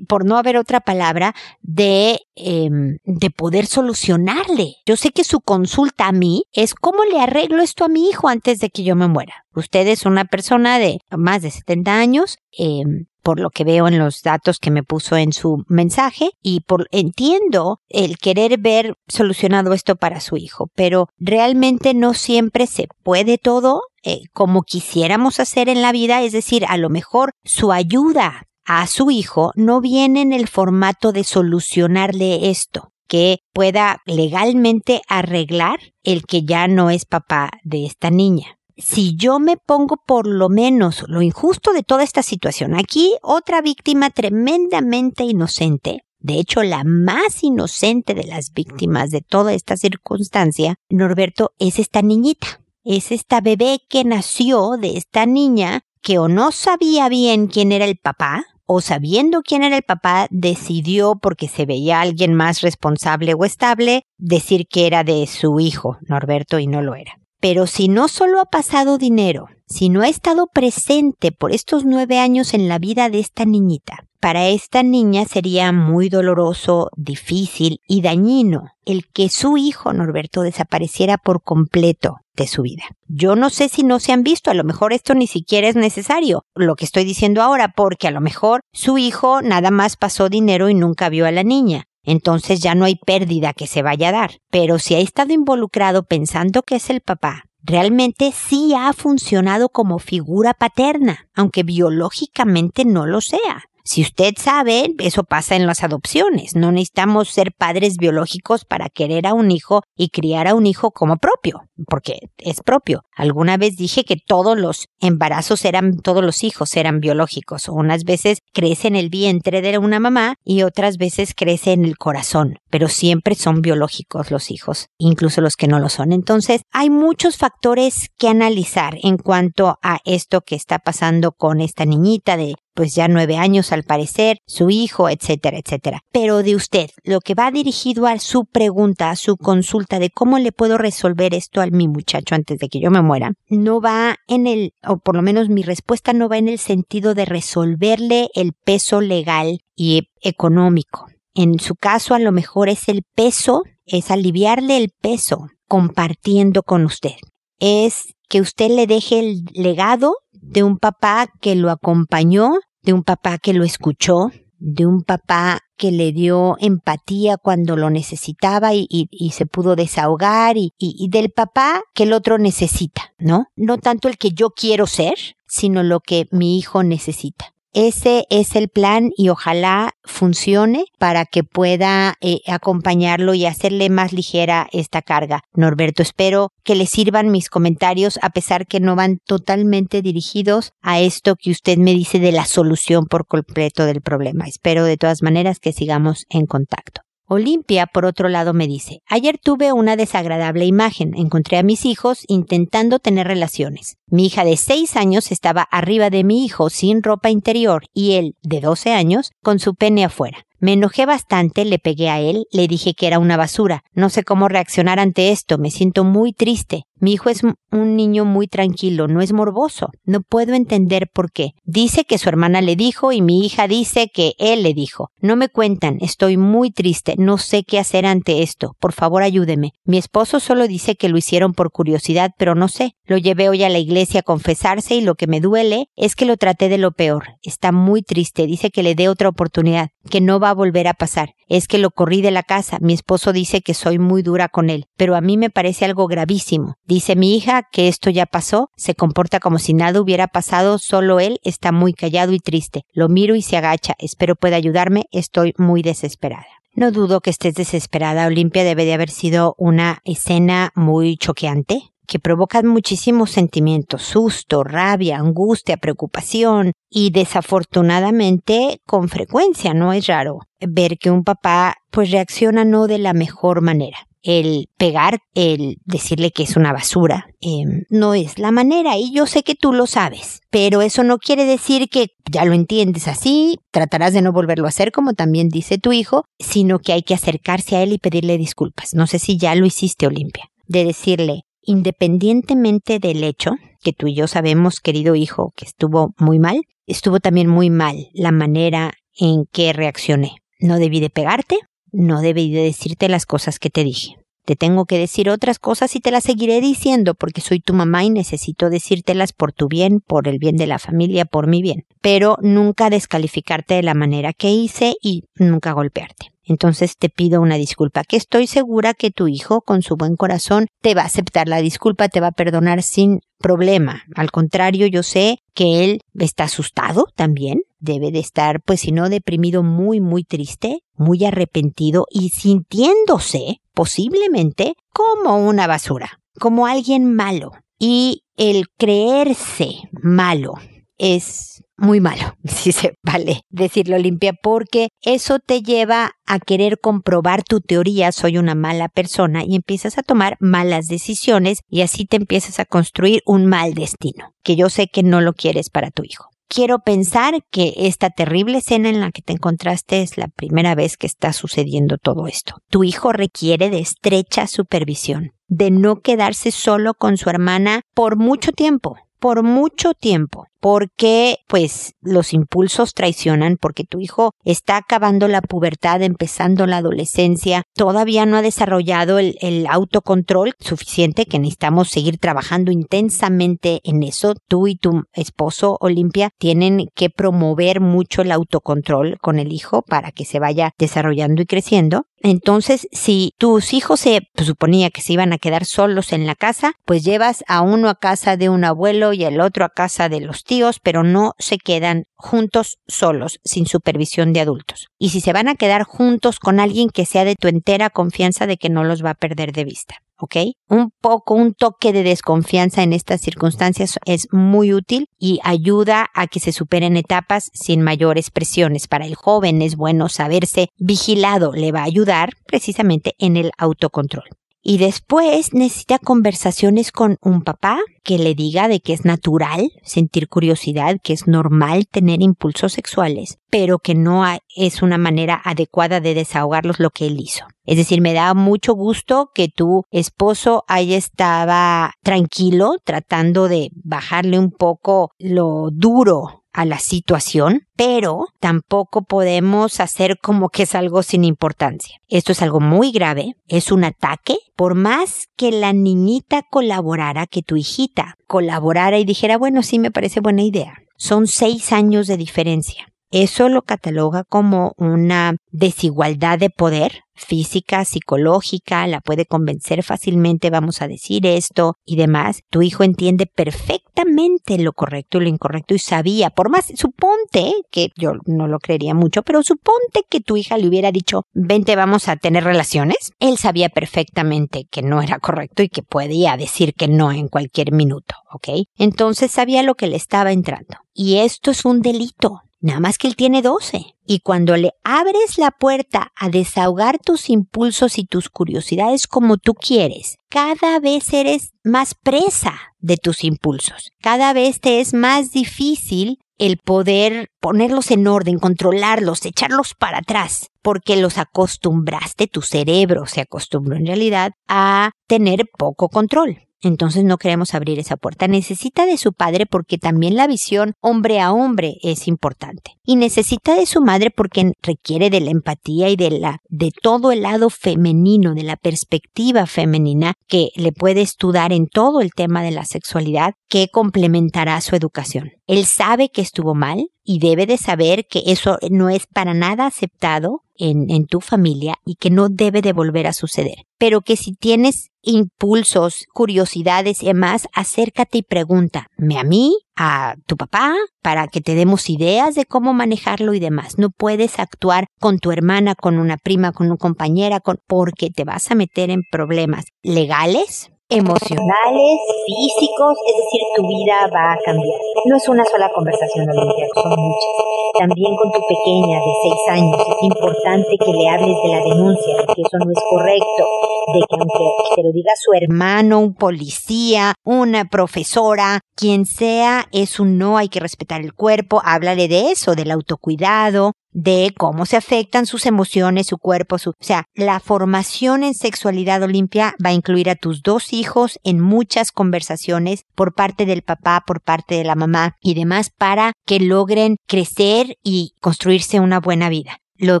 por 0.06 0.24
no 0.24 0.36
haber 0.36 0.56
otra 0.56 0.80
palabra, 0.80 1.34
de, 1.60 2.20
em, 2.34 2.98
de 3.04 3.30
poder 3.30 3.66
solucionarle. 3.66 4.76
Yo 4.86 4.96
sé 4.96 5.10
que 5.10 5.24
su 5.24 5.40
consulta 5.40 6.08
a 6.08 6.12
mí 6.12 6.44
es 6.52 6.74
cómo 6.74 7.04
le 7.04 7.20
arreglo 7.20 7.62
esto 7.62 7.84
a 7.84 7.88
mi 7.88 8.08
hijo 8.08 8.28
antes 8.28 8.60
de 8.60 8.70
que 8.70 8.84
yo 8.84 8.96
me 8.96 9.08
muera. 9.08 9.44
Usted 9.54 9.86
es 9.88 10.06
una 10.06 10.24
persona 10.24 10.78
de 10.78 11.00
más 11.10 11.42
de 11.42 11.50
70 11.50 11.98
años, 11.98 12.38
eh, 12.58 12.82
por 13.22 13.40
lo 13.40 13.50
que 13.50 13.64
veo 13.64 13.88
en 13.88 13.98
los 13.98 14.22
datos 14.22 14.58
que 14.58 14.70
me 14.70 14.82
puso 14.82 15.16
en 15.16 15.34
su 15.34 15.62
mensaje 15.68 16.30
y 16.40 16.60
por 16.60 16.88
entiendo 16.92 17.80
el 17.90 18.16
querer 18.16 18.58
ver 18.58 18.94
solucionado 19.06 19.74
esto 19.74 19.96
para 19.96 20.20
su 20.20 20.38
hijo, 20.38 20.70
pero 20.74 21.08
realmente 21.18 21.92
no 21.92 22.14
siempre 22.14 22.66
se 22.66 22.88
puede 23.02 23.36
todo 23.36 23.82
eh, 24.02 24.22
como 24.32 24.62
quisiéramos 24.62 25.40
hacer 25.40 25.68
en 25.68 25.82
la 25.82 25.92
vida, 25.92 26.22
es 26.22 26.32
decir, 26.32 26.64
a 26.66 26.78
lo 26.78 26.88
mejor 26.88 27.34
su 27.44 27.72
ayuda 27.72 28.47
a 28.68 28.86
su 28.86 29.10
hijo 29.10 29.52
no 29.56 29.80
viene 29.80 30.20
en 30.20 30.34
el 30.34 30.46
formato 30.46 31.10
de 31.10 31.24
solucionarle 31.24 32.50
esto, 32.50 32.92
que 33.08 33.38
pueda 33.54 34.02
legalmente 34.04 35.00
arreglar 35.08 35.80
el 36.04 36.24
que 36.26 36.44
ya 36.44 36.68
no 36.68 36.90
es 36.90 37.06
papá 37.06 37.50
de 37.64 37.86
esta 37.86 38.10
niña. 38.10 38.58
Si 38.76 39.16
yo 39.16 39.38
me 39.38 39.56
pongo 39.56 39.96
por 40.06 40.26
lo 40.26 40.50
menos 40.50 41.02
lo 41.08 41.22
injusto 41.22 41.72
de 41.72 41.82
toda 41.82 42.04
esta 42.04 42.22
situación, 42.22 42.74
aquí 42.74 43.16
otra 43.22 43.62
víctima 43.62 44.10
tremendamente 44.10 45.24
inocente, 45.24 46.02
de 46.18 46.34
hecho 46.34 46.62
la 46.62 46.84
más 46.84 47.42
inocente 47.42 48.12
de 48.12 48.24
las 48.24 48.52
víctimas 48.52 49.10
de 49.10 49.22
toda 49.22 49.54
esta 49.54 49.78
circunstancia, 49.78 50.74
Norberto, 50.90 51.52
es 51.58 51.78
esta 51.78 52.02
niñita, 52.02 52.60
es 52.84 53.12
esta 53.12 53.40
bebé 53.40 53.78
que 53.88 54.04
nació 54.04 54.76
de 54.76 54.98
esta 54.98 55.24
niña 55.24 55.80
que 56.02 56.18
o 56.18 56.28
no 56.28 56.52
sabía 56.52 57.08
bien 57.08 57.46
quién 57.46 57.72
era 57.72 57.86
el 57.86 57.96
papá, 57.96 58.44
o 58.70 58.82
sabiendo 58.82 59.40
quién 59.42 59.64
era 59.64 59.76
el 59.76 59.82
papá, 59.82 60.26
decidió, 60.30 61.16
porque 61.16 61.48
se 61.48 61.64
veía 61.64 62.02
alguien 62.02 62.34
más 62.34 62.60
responsable 62.60 63.32
o 63.32 63.46
estable, 63.46 64.02
decir 64.18 64.68
que 64.68 64.86
era 64.86 65.04
de 65.04 65.26
su 65.26 65.58
hijo, 65.58 65.96
Norberto, 66.02 66.58
y 66.58 66.66
no 66.66 66.82
lo 66.82 66.94
era. 66.94 67.18
Pero 67.40 67.66
si 67.66 67.88
no 67.88 68.08
solo 68.08 68.40
ha 68.40 68.46
pasado 68.46 68.98
dinero, 68.98 69.46
si 69.66 69.88
no 69.90 70.02
ha 70.02 70.08
estado 70.08 70.46
presente 70.46 71.30
por 71.30 71.52
estos 71.52 71.84
nueve 71.84 72.18
años 72.18 72.54
en 72.54 72.68
la 72.68 72.78
vida 72.78 73.10
de 73.10 73.20
esta 73.20 73.44
niñita, 73.44 74.08
para 74.20 74.48
esta 74.48 74.82
niña 74.82 75.24
sería 75.26 75.70
muy 75.70 76.08
doloroso, 76.08 76.90
difícil 76.96 77.80
y 77.86 78.02
dañino 78.02 78.72
el 78.84 79.06
que 79.06 79.28
su 79.28 79.56
hijo 79.56 79.92
Norberto 79.92 80.42
desapareciera 80.42 81.18
por 81.18 81.42
completo 81.44 82.16
de 82.34 82.48
su 82.48 82.62
vida. 82.62 82.82
Yo 83.06 83.36
no 83.36 83.50
sé 83.50 83.68
si 83.68 83.84
no 83.84 84.00
se 84.00 84.12
han 84.12 84.24
visto, 84.24 84.50
a 84.50 84.54
lo 84.54 84.64
mejor 84.64 84.92
esto 84.92 85.14
ni 85.14 85.28
siquiera 85.28 85.68
es 85.68 85.76
necesario, 85.76 86.42
lo 86.56 86.74
que 86.74 86.84
estoy 86.84 87.04
diciendo 87.04 87.42
ahora, 87.42 87.68
porque 87.76 88.08
a 88.08 88.10
lo 88.10 88.20
mejor 88.20 88.62
su 88.72 88.98
hijo 88.98 89.40
nada 89.42 89.70
más 89.70 89.96
pasó 89.96 90.28
dinero 90.28 90.68
y 90.68 90.74
nunca 90.74 91.08
vio 91.08 91.26
a 91.26 91.30
la 91.30 91.44
niña. 91.44 91.84
Entonces 92.10 92.60
ya 92.60 92.74
no 92.74 92.86
hay 92.86 92.96
pérdida 92.96 93.52
que 93.52 93.66
se 93.66 93.82
vaya 93.82 94.08
a 94.08 94.12
dar. 94.12 94.30
Pero 94.50 94.78
si 94.78 94.94
ha 94.94 94.98
estado 94.98 95.34
involucrado 95.34 96.04
pensando 96.04 96.62
que 96.62 96.76
es 96.76 96.88
el 96.88 97.02
papá, 97.02 97.44
realmente 97.62 98.32
sí 98.32 98.72
ha 98.74 98.94
funcionado 98.94 99.68
como 99.68 99.98
figura 99.98 100.54
paterna, 100.54 101.28
aunque 101.34 101.64
biológicamente 101.64 102.86
no 102.86 103.04
lo 103.04 103.20
sea. 103.20 103.64
Si 103.84 104.00
usted 104.00 104.34
sabe, 104.38 104.94
eso 104.98 105.24
pasa 105.24 105.56
en 105.56 105.66
las 105.66 105.82
adopciones. 105.82 106.54
No 106.54 106.72
necesitamos 106.72 107.28
ser 107.28 107.52
padres 107.52 107.96
biológicos 107.98 108.64
para 108.64 108.88
querer 108.88 109.26
a 109.26 109.34
un 109.34 109.50
hijo 109.50 109.82
y 109.94 110.08
criar 110.08 110.46
a 110.46 110.54
un 110.54 110.66
hijo 110.66 110.90
como 110.90 111.16
propio, 111.16 111.62
porque 111.86 112.18
es 112.38 112.60
propio. 112.62 113.02
Alguna 113.18 113.56
vez 113.56 113.76
dije 113.76 114.04
que 114.04 114.16
todos 114.16 114.56
los 114.56 114.86
embarazos 115.00 115.64
eran, 115.64 115.98
todos 115.98 116.24
los 116.24 116.44
hijos 116.44 116.76
eran 116.76 117.00
biológicos. 117.00 117.68
Unas 117.68 118.04
veces 118.04 118.38
crece 118.52 118.88
en 118.88 118.96
el 118.96 119.10
vientre 119.10 119.60
de 119.60 119.76
una 119.76 119.98
mamá 119.98 120.36
y 120.44 120.62
otras 120.62 120.96
veces 120.96 121.34
crece 121.34 121.72
en 121.72 121.84
el 121.84 121.98
corazón, 121.98 122.58
pero 122.70 122.88
siempre 122.88 123.34
son 123.34 123.60
biológicos 123.60 124.30
los 124.30 124.50
hijos, 124.52 124.86
incluso 124.98 125.40
los 125.40 125.56
que 125.56 125.66
no 125.66 125.80
lo 125.80 125.88
son. 125.88 126.12
Entonces, 126.12 126.62
hay 126.72 126.90
muchos 126.90 127.36
factores 127.36 128.08
que 128.16 128.28
analizar 128.28 128.96
en 129.02 129.18
cuanto 129.18 129.78
a 129.82 129.98
esto 130.04 130.40
que 130.42 130.54
está 130.54 130.78
pasando 130.78 131.32
con 131.32 131.60
esta 131.60 131.84
niñita 131.84 132.36
de 132.36 132.54
pues 132.78 132.94
ya 132.94 133.08
nueve 133.08 133.36
años 133.36 133.72
al 133.72 133.82
parecer, 133.82 134.38
su 134.46 134.70
hijo, 134.70 135.08
etcétera, 135.08 135.58
etcétera. 135.58 136.02
Pero 136.12 136.44
de 136.44 136.54
usted, 136.54 136.90
lo 137.02 137.18
que 137.18 137.34
va 137.34 137.50
dirigido 137.50 138.06
a 138.06 138.20
su 138.20 138.44
pregunta, 138.44 139.10
a 139.10 139.16
su 139.16 139.36
consulta 139.36 139.98
de 139.98 140.10
cómo 140.10 140.38
le 140.38 140.52
puedo 140.52 140.78
resolver 140.78 141.34
esto 141.34 141.60
a 141.60 141.66
mi 141.66 141.88
muchacho 141.88 142.36
antes 142.36 142.60
de 142.60 142.68
que 142.68 142.78
yo 142.78 142.92
me 142.92 143.00
no 143.48 143.80
va 143.80 144.16
en 144.26 144.46
el, 144.46 144.72
o 144.86 144.98
por 144.98 145.16
lo 145.16 145.22
menos 145.22 145.48
mi 145.48 145.62
respuesta 145.62 146.12
no 146.12 146.28
va 146.28 146.38
en 146.38 146.48
el 146.48 146.58
sentido 146.58 147.14
de 147.14 147.24
resolverle 147.24 148.28
el 148.34 148.52
peso 148.52 149.00
legal 149.00 149.60
y 149.74 150.08
económico. 150.20 151.06
En 151.34 151.58
su 151.60 151.74
caso, 151.74 152.14
a 152.14 152.18
lo 152.18 152.32
mejor 152.32 152.68
es 152.68 152.88
el 152.88 153.02
peso, 153.14 153.62
es 153.86 154.10
aliviarle 154.10 154.76
el 154.76 154.90
peso 154.90 155.46
compartiendo 155.66 156.62
con 156.62 156.84
usted. 156.84 157.14
Es 157.58 158.14
que 158.28 158.40
usted 158.40 158.70
le 158.70 158.86
deje 158.86 159.20
el 159.20 159.44
legado 159.52 160.16
de 160.32 160.62
un 160.62 160.78
papá 160.78 161.28
que 161.40 161.54
lo 161.54 161.70
acompañó 161.70 162.54
de 162.82 162.92
un 162.92 163.02
papá 163.02 163.38
que 163.38 163.52
lo 163.52 163.64
escuchó, 163.64 164.30
de 164.58 164.86
un 164.86 165.02
papá 165.02 165.60
que 165.76 165.92
le 165.92 166.12
dio 166.12 166.56
empatía 166.58 167.36
cuando 167.36 167.76
lo 167.76 167.90
necesitaba 167.90 168.74
y, 168.74 169.08
se 169.32 169.46
pudo 169.46 169.76
desahogar 169.76 170.56
y, 170.56 170.74
y, 170.78 171.08
del 171.08 171.30
papá 171.30 171.82
que 171.94 172.02
el 172.02 172.12
otro 172.12 172.38
necesita, 172.38 173.12
¿no? 173.18 173.46
No 173.56 173.78
tanto 173.78 174.08
el 174.08 174.18
que 174.18 174.30
yo 174.30 174.50
quiero 174.50 174.86
ser, 174.86 175.14
sino 175.46 175.82
lo 175.82 176.00
que 176.00 176.26
mi 176.30 176.58
hijo 176.58 176.82
necesita. 176.82 177.54
Ese 177.80 178.24
es 178.28 178.56
el 178.56 178.68
plan 178.68 179.10
y 179.16 179.28
ojalá 179.28 179.92
funcione 180.02 180.86
para 180.98 181.24
que 181.24 181.44
pueda 181.44 182.16
eh, 182.20 182.40
acompañarlo 182.48 183.34
y 183.34 183.46
hacerle 183.46 183.88
más 183.88 184.12
ligera 184.12 184.66
esta 184.72 185.00
carga. 185.00 185.42
Norberto, 185.54 186.02
espero 186.02 186.50
que 186.64 186.74
le 186.74 186.86
sirvan 186.86 187.30
mis 187.30 187.48
comentarios 187.48 188.18
a 188.20 188.30
pesar 188.30 188.66
que 188.66 188.80
no 188.80 188.96
van 188.96 189.18
totalmente 189.24 190.02
dirigidos 190.02 190.72
a 190.82 190.98
esto 190.98 191.36
que 191.36 191.52
usted 191.52 191.78
me 191.78 191.92
dice 191.92 192.18
de 192.18 192.32
la 192.32 192.46
solución 192.46 193.06
por 193.06 193.28
completo 193.28 193.86
del 193.86 194.02
problema. 194.02 194.48
Espero 194.48 194.82
de 194.82 194.96
todas 194.96 195.22
maneras 195.22 195.60
que 195.60 195.72
sigamos 195.72 196.26
en 196.30 196.46
contacto. 196.46 197.02
Olimpia, 197.30 197.86
por 197.86 198.06
otro 198.06 198.30
lado, 198.30 198.54
me 198.54 198.66
dice, 198.66 199.02
ayer 199.06 199.36
tuve 199.36 199.70
una 199.72 199.96
desagradable 199.96 200.64
imagen. 200.64 201.12
Encontré 201.14 201.58
a 201.58 201.62
mis 201.62 201.84
hijos 201.84 202.24
intentando 202.26 203.00
tener 203.00 203.26
relaciones. 203.26 203.98
Mi 204.06 204.24
hija 204.26 204.44
de 204.44 204.56
seis 204.56 204.96
años 204.96 205.30
estaba 205.30 205.68
arriba 205.70 206.08
de 206.08 206.24
mi 206.24 206.46
hijo 206.46 206.70
sin 206.70 207.02
ropa 207.02 207.28
interior 207.28 207.84
y 207.92 208.14
él, 208.14 208.34
de 208.42 208.62
doce 208.62 208.94
años, 208.94 209.32
con 209.42 209.58
su 209.58 209.74
pene 209.74 210.06
afuera. 210.06 210.46
Me 210.58 210.72
enojé 210.72 211.04
bastante, 211.04 211.66
le 211.66 211.78
pegué 211.78 212.08
a 212.08 212.18
él, 212.18 212.46
le 212.50 212.66
dije 212.66 212.94
que 212.94 213.06
era 213.06 213.18
una 213.18 213.36
basura. 213.36 213.84
No 213.92 214.08
sé 214.08 214.24
cómo 214.24 214.48
reaccionar 214.48 214.98
ante 214.98 215.30
esto, 215.30 215.58
me 215.58 215.70
siento 215.70 216.04
muy 216.04 216.32
triste. 216.32 216.84
Mi 217.00 217.12
hijo 217.12 217.30
es 217.30 217.42
un 217.70 217.96
niño 217.96 218.24
muy 218.24 218.48
tranquilo, 218.48 219.08
no 219.08 219.20
es 219.20 219.32
morboso. 219.32 219.90
No 220.04 220.20
puedo 220.22 220.54
entender 220.54 221.08
por 221.12 221.30
qué. 221.30 221.50
Dice 221.64 222.04
que 222.04 222.18
su 222.18 222.28
hermana 222.28 222.60
le 222.60 222.76
dijo 222.76 223.12
y 223.12 223.22
mi 223.22 223.44
hija 223.44 223.68
dice 223.68 224.10
que 224.12 224.32
él 224.38 224.62
le 224.62 224.74
dijo. 224.74 225.10
No 225.20 225.36
me 225.36 225.48
cuentan, 225.48 225.98
estoy 226.00 226.36
muy 226.36 226.70
triste, 226.70 227.14
no 227.18 227.38
sé 227.38 227.64
qué 227.64 227.78
hacer 227.78 228.06
ante 228.06 228.42
esto. 228.42 228.74
Por 228.80 228.92
favor, 228.92 229.22
ayúdeme. 229.22 229.72
Mi 229.84 229.98
esposo 229.98 230.40
solo 230.40 230.66
dice 230.66 230.96
que 230.96 231.08
lo 231.08 231.18
hicieron 231.18 231.52
por 231.52 231.70
curiosidad, 231.70 232.32
pero 232.38 232.54
no 232.54 232.68
sé. 232.68 232.92
Lo 233.04 233.16
llevé 233.16 233.48
hoy 233.48 233.62
a 233.64 233.68
la 233.68 233.78
iglesia 233.78 234.20
a 234.20 234.22
confesarse 234.22 234.94
y 234.94 235.00
lo 235.00 235.14
que 235.14 235.26
me 235.26 235.40
duele 235.40 235.88
es 235.96 236.14
que 236.14 236.26
lo 236.26 236.36
traté 236.36 236.68
de 236.68 236.78
lo 236.78 236.92
peor. 236.92 237.24
Está 237.42 237.72
muy 237.72 238.02
triste, 238.02 238.46
dice 238.46 238.70
que 238.70 238.82
le 238.82 238.94
dé 238.94 239.08
otra 239.08 239.28
oportunidad, 239.28 239.90
que 240.10 240.20
no 240.20 240.40
va 240.40 240.50
a 240.50 240.54
volver 240.54 240.88
a 240.88 240.94
pasar. 240.94 241.34
Es 241.48 241.66
que 241.66 241.78
lo 241.78 241.90
corrí 241.90 242.20
de 242.20 242.30
la 242.30 242.42
casa. 242.42 242.78
Mi 242.80 242.92
esposo 242.92 243.32
dice 243.32 243.62
que 243.62 243.72
soy 243.72 243.98
muy 243.98 244.22
dura 244.22 244.48
con 244.48 244.68
él, 244.68 244.86
pero 244.96 245.16
a 245.16 245.20
mí 245.20 245.36
me 245.36 245.48
parece 245.48 245.84
algo 245.84 246.06
gravísimo. 246.06 246.74
Dice 246.88 247.16
mi 247.16 247.36
hija 247.36 247.64
que 247.70 247.86
esto 247.86 248.08
ya 248.08 248.24
pasó, 248.24 248.70
se 248.74 248.94
comporta 248.94 249.40
como 249.40 249.58
si 249.58 249.74
nada 249.74 250.00
hubiera 250.00 250.26
pasado, 250.26 250.78
solo 250.78 251.20
él 251.20 251.38
está 251.44 251.70
muy 251.70 251.92
callado 251.92 252.32
y 252.32 252.38
triste. 252.38 252.86
Lo 252.94 253.10
miro 253.10 253.34
y 253.34 253.42
se 253.42 253.58
agacha. 253.58 253.92
Espero 253.98 254.36
pueda 254.36 254.56
ayudarme. 254.56 255.04
Estoy 255.12 255.52
muy 255.58 255.82
desesperada. 255.82 256.46
No 256.72 256.90
dudo 256.90 257.20
que 257.20 257.28
estés 257.28 257.54
desesperada. 257.56 258.26
Olimpia 258.26 258.64
debe 258.64 258.86
de 258.86 258.94
haber 258.94 259.10
sido 259.10 259.54
una 259.58 260.00
escena 260.06 260.72
muy 260.74 261.18
choqueante 261.18 261.92
que 262.06 262.18
provoca 262.18 262.62
muchísimos 262.62 263.32
sentimientos, 263.32 264.00
susto, 264.00 264.64
rabia, 264.64 265.18
angustia, 265.18 265.76
preocupación 265.76 266.72
y 266.88 267.10
desafortunadamente 267.10 268.80
con 268.86 269.10
frecuencia 269.10 269.74
no 269.74 269.92
es 269.92 270.06
raro 270.06 270.38
ver 270.58 270.96
que 270.96 271.10
un 271.10 271.22
papá 271.22 271.76
pues 271.90 272.10
reacciona 272.10 272.64
no 272.64 272.86
de 272.86 272.96
la 272.96 273.12
mejor 273.12 273.60
manera 273.60 274.07
el 274.22 274.68
pegar, 274.76 275.20
el 275.34 275.76
decirle 275.84 276.30
que 276.30 276.42
es 276.42 276.56
una 276.56 276.72
basura, 276.72 277.26
em, 277.40 277.84
no 277.90 278.14
es 278.14 278.38
la 278.38 278.50
manera 278.50 278.96
y 278.96 279.12
yo 279.12 279.26
sé 279.26 279.42
que 279.42 279.54
tú 279.54 279.72
lo 279.72 279.86
sabes, 279.86 280.40
pero 280.50 280.82
eso 280.82 281.04
no 281.04 281.18
quiere 281.18 281.44
decir 281.44 281.88
que 281.88 282.08
ya 282.30 282.44
lo 282.44 282.52
entiendes 282.52 283.08
así, 283.08 283.58
tratarás 283.70 284.12
de 284.12 284.22
no 284.22 284.32
volverlo 284.32 284.66
a 284.66 284.70
hacer 284.70 284.92
como 284.92 285.14
también 285.14 285.48
dice 285.48 285.78
tu 285.78 285.92
hijo, 285.92 286.24
sino 286.38 286.78
que 286.78 286.92
hay 286.92 287.02
que 287.02 287.14
acercarse 287.14 287.76
a 287.76 287.82
él 287.82 287.92
y 287.92 287.98
pedirle 287.98 288.38
disculpas. 288.38 288.94
No 288.94 289.06
sé 289.06 289.18
si 289.18 289.36
ya 289.36 289.54
lo 289.54 289.66
hiciste, 289.66 290.06
Olimpia, 290.06 290.44
de 290.66 290.84
decirle, 290.84 291.42
independientemente 291.62 292.98
del 292.98 293.22
hecho, 293.24 293.52
que 293.82 293.92
tú 293.92 294.08
y 294.08 294.14
yo 294.14 294.26
sabemos, 294.26 294.80
querido 294.80 295.14
hijo, 295.14 295.52
que 295.56 295.64
estuvo 295.64 296.14
muy 296.18 296.38
mal, 296.38 296.62
estuvo 296.86 297.20
también 297.20 297.48
muy 297.48 297.70
mal 297.70 298.08
la 298.12 298.32
manera 298.32 298.92
en 299.18 299.44
qué 299.52 299.72
reaccioné. 299.72 300.36
No 300.60 300.78
debí 300.78 301.00
de 301.00 301.10
pegarte, 301.10 301.58
no 301.92 302.20
debí 302.20 302.52
de 302.52 302.62
decirte 302.62 303.08
las 303.08 303.26
cosas 303.26 303.58
que 303.58 303.70
te 303.70 303.84
dije. 303.84 304.16
Te 304.44 304.56
tengo 304.56 304.86
que 304.86 304.98
decir 304.98 305.28
otras 305.28 305.58
cosas 305.58 305.94
y 305.94 306.00
te 306.00 306.10
las 306.10 306.24
seguiré 306.24 306.62
diciendo 306.62 307.14
porque 307.14 307.42
soy 307.42 307.60
tu 307.60 307.74
mamá 307.74 308.04
y 308.04 308.08
necesito 308.08 308.70
decírtelas 308.70 309.34
por 309.34 309.52
tu 309.52 309.68
bien, 309.68 310.00
por 310.00 310.26
el 310.26 310.38
bien 310.38 310.56
de 310.56 310.66
la 310.66 310.78
familia, 310.78 311.26
por 311.26 311.48
mi 311.48 311.60
bien. 311.60 311.84
Pero 312.00 312.38
nunca 312.40 312.88
descalificarte 312.88 313.74
de 313.74 313.82
la 313.82 313.92
manera 313.92 314.32
que 314.32 314.50
hice 314.50 314.94
y 315.02 315.24
nunca 315.34 315.72
golpearte. 315.72 316.32
Entonces 316.48 316.96
te 316.96 317.10
pido 317.10 317.42
una 317.42 317.56
disculpa, 317.56 318.04
que 318.04 318.16
estoy 318.16 318.46
segura 318.46 318.94
que 318.94 319.10
tu 319.10 319.28
hijo, 319.28 319.60
con 319.60 319.82
su 319.82 319.96
buen 319.96 320.16
corazón, 320.16 320.66
te 320.80 320.94
va 320.94 321.02
a 321.02 321.06
aceptar 321.06 321.46
la 321.46 321.60
disculpa, 321.60 322.08
te 322.08 322.20
va 322.20 322.28
a 322.28 322.32
perdonar 322.32 322.82
sin 322.82 323.20
problema. 323.38 324.04
Al 324.14 324.30
contrario, 324.30 324.86
yo 324.86 325.02
sé 325.02 325.40
que 325.52 325.84
él 325.84 326.00
está 326.18 326.44
asustado 326.44 327.04
también, 327.14 327.60
debe 327.78 328.10
de 328.10 328.18
estar, 328.18 328.60
pues 328.62 328.80
si 328.80 328.92
no 328.92 329.08
deprimido, 329.08 329.62
muy, 329.62 330.00
muy 330.00 330.24
triste, 330.24 330.80
muy 330.96 331.24
arrepentido 331.24 332.06
y 332.10 332.30
sintiéndose 332.30 333.60
posiblemente 333.74 334.74
como 334.92 335.38
una 335.38 335.66
basura, 335.66 336.20
como 336.38 336.66
alguien 336.66 337.14
malo. 337.14 337.52
Y 337.78 338.22
el 338.36 338.66
creerse 338.76 339.76
malo 340.02 340.54
es 340.98 341.62
muy 341.76 342.00
malo, 342.00 342.34
si 342.44 342.72
se 342.72 342.94
vale 343.02 343.42
decirlo 343.48 343.98
limpia, 343.98 344.32
porque 344.32 344.88
eso 345.00 345.38
te 345.38 345.62
lleva 345.62 346.12
a 346.26 346.40
querer 346.40 346.78
comprobar 346.80 347.44
tu 347.44 347.60
teoría, 347.60 348.12
soy 348.12 348.36
una 348.36 348.54
mala 348.54 348.88
persona, 348.88 349.44
y 349.44 349.54
empiezas 349.54 349.96
a 349.96 350.02
tomar 350.02 350.36
malas 350.40 350.86
decisiones 350.86 351.60
y 351.68 351.82
así 351.82 352.04
te 352.04 352.16
empiezas 352.16 352.58
a 352.58 352.64
construir 352.64 353.22
un 353.24 353.46
mal 353.46 353.74
destino, 353.74 354.34
que 354.42 354.56
yo 354.56 354.68
sé 354.68 354.88
que 354.88 355.02
no 355.02 355.20
lo 355.20 355.32
quieres 355.32 355.70
para 355.70 355.90
tu 355.90 356.02
hijo. 356.04 356.27
Quiero 356.48 356.78
pensar 356.78 357.44
que 357.50 357.74
esta 357.76 358.08
terrible 358.08 358.58
escena 358.58 358.88
en 358.88 359.00
la 359.00 359.12
que 359.12 359.20
te 359.20 359.34
encontraste 359.34 360.00
es 360.00 360.16
la 360.16 360.28
primera 360.28 360.74
vez 360.74 360.96
que 360.96 361.06
está 361.06 361.34
sucediendo 361.34 361.98
todo 361.98 362.26
esto. 362.26 362.62
Tu 362.70 362.84
hijo 362.84 363.12
requiere 363.12 363.68
de 363.68 363.80
estrecha 363.80 364.46
supervisión, 364.46 365.32
de 365.46 365.70
no 365.70 366.00
quedarse 366.00 366.50
solo 366.50 366.94
con 366.94 367.18
su 367.18 367.28
hermana 367.28 367.82
por 367.92 368.16
mucho 368.16 368.52
tiempo, 368.52 368.96
por 369.18 369.42
mucho 369.42 369.92
tiempo 369.92 370.46
porque 370.60 371.38
pues 371.46 371.94
los 372.00 372.32
impulsos 372.32 372.94
traicionan, 372.94 373.56
porque 373.60 373.84
tu 373.84 374.00
hijo 374.00 374.32
está 374.44 374.76
acabando 374.76 375.28
la 375.28 375.42
pubertad, 375.42 376.02
empezando 376.02 376.66
la 376.66 376.78
adolescencia, 376.78 377.64
todavía 377.74 378.26
no 378.26 378.36
ha 378.36 378.42
desarrollado 378.42 379.18
el, 379.18 379.36
autocontrol 379.68 380.54
suficiente 380.60 381.26
que 381.26 381.38
necesitamos 381.38 381.88
seguir 381.88 382.18
trabajando 382.18 382.70
intensamente 382.70 383.80
en 383.84 384.02
eso. 384.02 384.34
Tú 384.48 384.66
y 384.66 384.76
tu 384.76 385.02
esposo 385.12 385.76
Olimpia 385.80 386.30
tienen 386.38 386.86
que 386.94 387.10
promover 387.10 387.80
mucho 387.80 388.22
el 388.22 388.32
autocontrol 388.32 389.18
con 389.20 389.38
el 389.38 389.52
hijo 389.52 389.82
para 389.82 390.12
que 390.12 390.24
se 390.24 390.38
vaya 390.38 390.72
desarrollando 390.78 391.42
y 391.42 391.46
creciendo. 391.46 392.06
Entonces, 392.20 392.88
si 392.92 393.32
tus 393.38 393.72
hijos 393.72 394.00
se 394.00 394.22
pues, 394.34 394.46
suponía 394.46 394.90
que 394.90 395.02
se 395.02 395.12
iban 395.12 395.32
a 395.32 395.38
quedar 395.38 395.64
solos 395.64 396.12
en 396.12 396.26
la 396.26 396.34
casa, 396.34 396.72
pues 396.84 397.04
llevas 397.04 397.44
a 397.46 397.60
uno 397.60 397.88
a 397.88 397.94
casa 397.94 398.36
de 398.36 398.48
un 398.48 398.64
abuelo 398.64 399.12
y 399.12 399.24
al 399.24 399.40
otro 399.40 399.64
a 399.64 399.68
casa 399.68 400.08
de 400.08 400.20
los 400.20 400.44
pero 400.82 401.02
no 401.04 401.34
se 401.38 401.58
quedan 401.58 402.04
juntos 402.14 402.78
solos, 402.86 403.38
sin 403.44 403.66
supervisión 403.66 404.32
de 404.32 404.40
adultos. 404.40 404.88
Y 404.98 405.10
si 405.10 405.20
se 405.20 405.32
van 405.32 405.48
a 405.48 405.54
quedar 405.54 405.84
juntos 405.84 406.38
con 406.38 406.58
alguien 406.58 406.88
que 406.88 407.06
sea 407.06 407.24
de 407.24 407.36
tu 407.36 407.48
entera 407.48 407.90
confianza 407.90 408.46
de 408.46 408.56
que 408.56 408.70
no 408.70 408.84
los 408.84 409.04
va 409.04 409.10
a 409.10 409.14
perder 409.14 409.52
de 409.52 409.64
vista. 409.64 409.96
¿ok? 410.18 410.36
Un 410.68 410.90
poco, 411.00 411.34
un 411.34 411.54
toque 411.54 411.92
de 411.92 412.02
desconfianza 412.02 412.82
en 412.82 412.92
estas 412.92 413.20
circunstancias 413.20 413.98
es 414.04 414.26
muy 414.32 414.74
útil 414.74 415.06
y 415.18 415.38
ayuda 415.44 416.06
a 416.14 416.26
que 416.26 416.40
se 416.40 416.52
superen 416.52 416.96
etapas 416.96 417.50
sin 417.54 417.82
mayores 417.82 418.30
presiones. 418.30 418.88
Para 418.88 419.06
el 419.06 419.14
joven 419.14 419.62
es 419.62 419.76
bueno 419.76 420.08
saberse 420.08 420.68
vigilado, 420.76 421.52
le 421.52 421.72
va 421.72 421.80
a 421.80 421.84
ayudar 421.84 422.30
precisamente 422.46 423.14
en 423.18 423.36
el 423.36 423.52
autocontrol. 423.58 424.24
Y 424.62 424.78
después 424.78 425.54
necesita 425.54 425.98
conversaciones 425.98 426.92
con 426.92 427.16
un 427.20 427.42
papá 427.42 427.78
que 428.02 428.18
le 428.18 428.34
diga 428.34 428.68
de 428.68 428.80
que 428.80 428.92
es 428.92 429.04
natural 429.04 429.70
sentir 429.82 430.28
curiosidad, 430.28 430.96
que 431.02 431.12
es 431.12 431.26
normal 431.26 431.86
tener 431.86 432.22
impulsos 432.22 432.72
sexuales, 432.72 433.38
pero 433.50 433.78
que 433.78 433.94
no 433.94 434.24
es 434.56 434.82
una 434.82 434.98
manera 434.98 435.40
adecuada 435.44 436.00
de 436.00 436.14
desahogarlos 436.14 436.80
lo 436.80 436.90
que 436.90 437.06
él 437.06 437.20
hizo. 437.20 437.44
Es 437.66 437.76
decir, 437.76 438.00
me 438.00 438.14
da 438.14 438.34
mucho 438.34 438.74
gusto 438.74 439.30
que 439.34 439.48
tu 439.48 439.84
esposo 439.90 440.64
haya 440.68 440.96
estaba 440.96 441.92
tranquilo 442.02 442.76
tratando 442.84 443.46
de 443.46 443.70
bajarle 443.74 444.38
un 444.38 444.50
poco 444.50 445.12
lo 445.18 445.68
duro 445.70 446.44
a 446.58 446.64
la 446.64 446.80
situación, 446.80 447.68
pero 447.76 448.26
tampoco 448.40 449.02
podemos 449.02 449.78
hacer 449.78 450.18
como 450.20 450.48
que 450.48 450.64
es 450.64 450.74
algo 450.74 451.04
sin 451.04 451.22
importancia. 451.22 452.00
Esto 452.08 452.32
es 452.32 452.42
algo 452.42 452.58
muy 452.58 452.90
grave, 452.90 453.36
es 453.46 453.70
un 453.70 453.84
ataque. 453.84 454.38
Por 454.56 454.74
más 454.74 455.28
que 455.36 455.52
la 455.52 455.72
niñita 455.72 456.42
colaborara, 456.50 457.28
que 457.28 457.42
tu 457.42 457.54
hijita 457.54 458.16
colaborara 458.26 458.98
y 458.98 459.04
dijera, 459.04 459.38
bueno, 459.38 459.62
sí 459.62 459.78
me 459.78 459.92
parece 459.92 460.18
buena 460.18 460.42
idea. 460.42 460.74
Son 460.96 461.28
seis 461.28 461.72
años 461.72 462.08
de 462.08 462.16
diferencia. 462.16 462.87
Eso 463.10 463.48
lo 463.48 463.62
cataloga 463.62 464.24
como 464.24 464.72
una 464.76 465.36
desigualdad 465.50 466.38
de 466.38 466.50
poder 466.50 467.04
física, 467.18 467.84
psicológica, 467.84 468.86
la 468.86 469.00
puede 469.00 469.26
convencer 469.26 469.82
fácilmente, 469.82 470.50
vamos 470.50 470.80
a 470.82 470.88
decir 470.88 471.26
esto 471.26 471.74
y 471.84 471.96
demás. 471.96 472.42
Tu 472.50 472.62
hijo 472.62 472.84
entiende 472.84 473.26
perfectamente 473.26 474.58
lo 474.58 474.72
correcto 474.72 475.18
y 475.18 475.22
lo 475.22 475.28
incorrecto 475.28 475.74
y 475.74 475.78
sabía, 475.78 476.30
por 476.30 476.48
más, 476.50 476.72
suponte 476.76 477.52
que 477.70 477.88
yo 477.96 478.12
no 478.26 478.46
lo 478.46 478.58
creería 478.58 478.94
mucho, 478.94 479.22
pero 479.22 479.42
suponte 479.42 480.02
que 480.08 480.20
tu 480.20 480.36
hija 480.36 480.56
le 480.56 480.68
hubiera 480.68 480.92
dicho, 480.92 481.22
vente, 481.32 481.76
vamos 481.76 482.08
a 482.08 482.16
tener 482.16 482.44
relaciones. 482.44 483.12
Él 483.18 483.36
sabía 483.36 483.68
perfectamente 483.68 484.66
que 484.70 484.82
no 484.82 485.02
era 485.02 485.18
correcto 485.18 485.62
y 485.62 485.68
que 485.68 485.82
podía 485.82 486.36
decir 486.36 486.74
que 486.74 486.88
no 486.88 487.12
en 487.12 487.28
cualquier 487.28 487.72
minuto, 487.72 488.14
¿ok? 488.32 488.48
Entonces 488.76 489.30
sabía 489.30 489.62
lo 489.62 489.74
que 489.74 489.88
le 489.88 489.96
estaba 489.96 490.32
entrando. 490.32 490.76
Y 490.94 491.18
esto 491.18 491.50
es 491.50 491.64
un 491.64 491.80
delito. 491.80 492.42
Nada 492.60 492.80
más 492.80 492.98
que 492.98 493.06
él 493.06 493.14
tiene 493.14 493.40
12. 493.40 493.94
Y 494.04 494.20
cuando 494.20 494.56
le 494.56 494.72
abres 494.82 495.38
la 495.38 495.52
puerta 495.52 496.12
a 496.16 496.28
desahogar 496.28 496.98
tus 496.98 497.30
impulsos 497.30 497.98
y 497.98 498.04
tus 498.04 498.28
curiosidades 498.28 499.06
como 499.06 499.36
tú 499.36 499.54
quieres, 499.54 500.16
cada 500.28 500.80
vez 500.80 501.12
eres 501.12 501.52
más 501.62 501.94
presa 501.94 502.54
de 502.80 502.96
tus 502.96 503.22
impulsos. 503.22 503.92
Cada 504.00 504.32
vez 504.32 504.60
te 504.60 504.80
es 504.80 504.92
más 504.92 505.30
difícil 505.30 506.18
el 506.38 506.58
poder 506.58 507.30
ponerlos 507.40 507.90
en 507.90 508.06
orden, 508.06 508.38
controlarlos, 508.38 509.24
echarlos 509.24 509.74
para 509.74 509.98
atrás, 509.98 510.48
porque 510.62 510.96
los 510.96 511.18
acostumbraste, 511.18 512.28
tu 512.28 512.42
cerebro 512.42 513.06
se 513.06 513.20
acostumbró 513.20 513.76
en 513.76 513.86
realidad 513.86 514.32
a 514.46 514.92
tener 515.06 515.46
poco 515.56 515.88
control 515.88 516.47
entonces 516.62 517.04
no 517.04 517.18
queremos 517.18 517.54
abrir 517.54 517.78
esa 517.78 517.96
puerta. 517.96 518.26
Necesita 518.28 518.86
de 518.86 518.96
su 518.96 519.12
padre 519.12 519.46
porque 519.46 519.78
también 519.78 520.16
la 520.16 520.26
visión 520.26 520.74
hombre 520.80 521.20
a 521.20 521.32
hombre 521.32 521.76
es 521.82 522.08
importante. 522.08 522.72
Y 522.84 522.96
necesita 522.96 523.54
de 523.54 523.66
su 523.66 523.80
madre 523.80 524.10
porque 524.10 524.52
requiere 524.62 525.10
de 525.10 525.20
la 525.20 525.30
empatía 525.30 525.88
y 525.88 525.96
de 525.96 526.10
la, 526.10 526.38
de 526.48 526.72
todo 526.82 527.12
el 527.12 527.22
lado 527.22 527.50
femenino, 527.50 528.34
de 528.34 528.42
la 528.42 528.56
perspectiva 528.56 529.46
femenina 529.46 530.14
que 530.26 530.48
le 530.56 530.72
puede 530.72 531.02
estudiar 531.02 531.52
en 531.52 531.66
todo 531.66 532.00
el 532.00 532.12
tema 532.12 532.42
de 532.42 532.50
la 532.50 532.64
sexualidad 532.64 533.34
que 533.48 533.68
complementará 533.68 534.60
su 534.60 534.76
educación. 534.76 535.32
Él 535.46 535.64
sabe 535.64 536.10
que 536.10 536.20
estuvo 536.20 536.54
mal 536.54 536.88
y 537.08 537.20
debe 537.20 537.46
de 537.46 537.56
saber 537.56 538.06
que 538.06 538.22
eso 538.26 538.58
no 538.70 538.90
es 538.90 539.06
para 539.06 539.32
nada 539.32 539.64
aceptado 539.64 540.42
en, 540.56 540.90
en 540.90 541.06
tu 541.06 541.22
familia 541.22 541.76
y 541.86 541.94
que 541.94 542.10
no 542.10 542.28
debe 542.28 542.60
de 542.60 542.74
volver 542.74 543.06
a 543.06 543.14
suceder. 543.14 543.64
Pero 543.78 544.02
que 544.02 544.14
si 544.14 544.34
tienes 544.34 544.90
impulsos, 545.00 546.04
curiosidades 546.12 547.02
y 547.02 547.06
demás, 547.06 547.48
acércate 547.54 548.18
y 548.18 548.22
pregúntame 548.24 549.18
a 549.18 549.24
mí, 549.24 549.56
a 549.74 550.16
tu 550.26 550.36
papá, 550.36 550.74
para 551.00 551.28
que 551.28 551.40
te 551.40 551.54
demos 551.54 551.88
ideas 551.88 552.34
de 552.34 552.44
cómo 552.44 552.74
manejarlo 552.74 553.32
y 553.32 553.40
demás. 553.40 553.78
No 553.78 553.88
puedes 553.88 554.38
actuar 554.38 554.88
con 555.00 555.18
tu 555.18 555.32
hermana, 555.32 555.74
con 555.74 555.98
una 555.98 556.18
prima, 556.18 556.52
con 556.52 556.66
una 556.66 556.76
compañera, 556.76 557.40
con, 557.40 557.58
porque 557.66 558.10
te 558.10 558.24
vas 558.24 558.50
a 558.50 558.54
meter 558.54 558.90
en 558.90 559.00
problemas 559.10 559.64
legales, 559.82 560.72
emocionales, 560.88 562.00
físicos, 562.24 562.96
es 563.06 563.16
decir, 563.16 563.42
tu 563.56 563.68
vida 563.68 564.08
va 564.14 564.32
a 564.32 564.38
cambiar. 564.44 564.78
No 565.04 565.16
es 565.16 565.28
una 565.28 565.44
sola 565.44 565.70
conversación, 565.74 566.28
Olimpia, 566.30 566.66
son 566.74 566.96
muchas. 566.96 567.48
También 567.78 568.16
con 568.16 568.32
tu 568.32 568.40
pequeña 568.40 568.98
de 568.98 569.12
seis 569.22 569.40
años 569.50 569.76
es 569.78 570.02
importante 570.02 570.76
que 570.82 570.92
le 570.92 571.08
hables 571.08 571.36
de 571.42 571.48
la 571.50 571.60
denuncia, 571.62 572.16
de 572.16 572.26
que 572.26 572.40
eso 572.40 572.58
no 572.58 572.70
es 572.72 572.82
correcto, 572.88 573.44
de 573.92 574.00
que 574.00 574.16
aunque 574.18 574.74
te 574.74 574.82
lo 574.82 574.92
diga 574.92 575.12
su 575.16 575.32
hermano, 575.34 576.00
un 576.00 576.14
policía, 576.14 577.14
una 577.24 577.66
profesora, 577.66 578.60
quien 578.74 579.04
sea, 579.04 579.66
es 579.72 580.00
un 580.00 580.16
no, 580.16 580.38
hay 580.38 580.48
que 580.48 580.60
respetar 580.60 581.02
el 581.02 581.12
cuerpo, 581.12 581.60
háblale 581.64 582.08
de 582.08 582.30
eso, 582.32 582.54
del 582.54 582.70
autocuidado, 582.70 583.72
de 583.92 584.32
cómo 584.36 584.66
se 584.66 584.76
afectan 584.76 585.26
sus 585.26 585.46
emociones, 585.46 586.06
su 586.06 586.18
cuerpo, 586.18 586.58
su, 586.58 586.70
o 586.70 586.74
sea, 586.80 587.04
la 587.14 587.40
formación 587.40 588.22
en 588.22 588.34
sexualidad 588.34 589.02
Olimpia 589.02 589.54
va 589.64 589.70
a 589.70 589.74
incluir 589.74 590.10
a 590.10 590.16
tus 590.16 590.42
dos 590.42 590.72
hijos 590.72 591.18
en 591.24 591.40
muchas 591.40 591.92
conversaciones 591.92 592.84
por 592.94 593.14
parte 593.14 593.46
del 593.46 593.62
papá, 593.62 594.04
por 594.06 594.20
parte 594.20 594.56
de 594.56 594.64
la 594.64 594.74
mamá 594.74 595.16
y 595.20 595.34
demás 595.34 595.70
para 595.76 596.12
que 596.26 596.40
logren 596.40 596.96
crecer 597.06 597.76
y 597.82 598.14
construirse 598.20 598.80
una 598.80 599.00
buena 599.00 599.28
vida. 599.28 599.58
Lo 599.80 600.00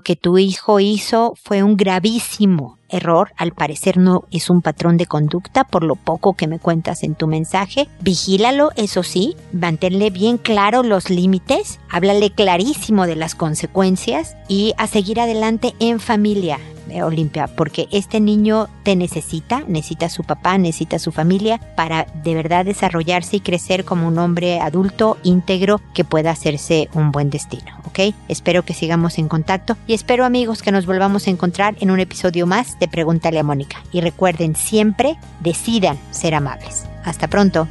que 0.00 0.16
tu 0.16 0.38
hijo 0.38 0.80
hizo 0.80 1.34
fue 1.40 1.62
un 1.62 1.76
gravísimo 1.76 2.78
error, 2.88 3.30
al 3.36 3.52
parecer 3.52 3.96
no 3.96 4.24
es 4.32 4.50
un 4.50 4.60
patrón 4.60 4.96
de 4.96 5.06
conducta 5.06 5.62
por 5.62 5.84
lo 5.84 5.94
poco 5.94 6.32
que 6.32 6.48
me 6.48 6.58
cuentas 6.58 7.04
en 7.04 7.14
tu 7.14 7.28
mensaje. 7.28 7.86
Vigílalo, 8.00 8.70
eso 8.74 9.04
sí, 9.04 9.36
manténle 9.52 10.10
bien 10.10 10.36
claro 10.36 10.82
los 10.82 11.10
límites, 11.10 11.78
háblale 11.88 12.30
clarísimo 12.30 13.06
de 13.06 13.14
las 13.14 13.36
consecuencias 13.36 14.36
y 14.48 14.74
a 14.78 14.88
seguir 14.88 15.20
adelante 15.20 15.76
en 15.78 16.00
familia. 16.00 16.58
Olimpia, 17.02 17.46
porque 17.46 17.88
este 17.90 18.20
niño 18.20 18.68
te 18.82 18.96
necesita, 18.96 19.62
necesita 19.66 20.06
a 20.06 20.10
su 20.10 20.24
papá, 20.24 20.58
necesita 20.58 20.96
a 20.96 20.98
su 21.00 21.12
familia 21.12 21.60
para 21.76 22.06
de 22.24 22.34
verdad 22.34 22.64
desarrollarse 22.64 23.36
y 23.36 23.40
crecer 23.40 23.84
como 23.84 24.08
un 24.08 24.18
hombre 24.18 24.60
adulto 24.60 25.16
íntegro 25.22 25.80
que 25.94 26.04
pueda 26.04 26.30
hacerse 26.30 26.88
un 26.94 27.12
buen 27.12 27.30
destino, 27.30 27.78
¿ok? 27.84 28.14
Espero 28.28 28.64
que 28.64 28.74
sigamos 28.74 29.18
en 29.18 29.28
contacto 29.28 29.76
y 29.86 29.94
espero 29.94 30.24
amigos 30.24 30.62
que 30.62 30.72
nos 30.72 30.86
volvamos 30.86 31.26
a 31.26 31.30
encontrar 31.30 31.76
en 31.80 31.90
un 31.90 32.00
episodio 32.00 32.46
más 32.46 32.78
de 32.78 32.88
Pregúntale 32.88 33.38
a 33.38 33.44
Mónica. 33.44 33.82
Y 33.92 34.00
recuerden 34.00 34.56
siempre, 34.56 35.18
decidan 35.40 35.98
ser 36.10 36.34
amables. 36.34 36.84
Hasta 37.04 37.28
pronto. 37.28 37.68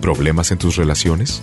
¿Problemas 0.00 0.52
en 0.52 0.58
tus 0.58 0.76
relaciones? 0.76 1.42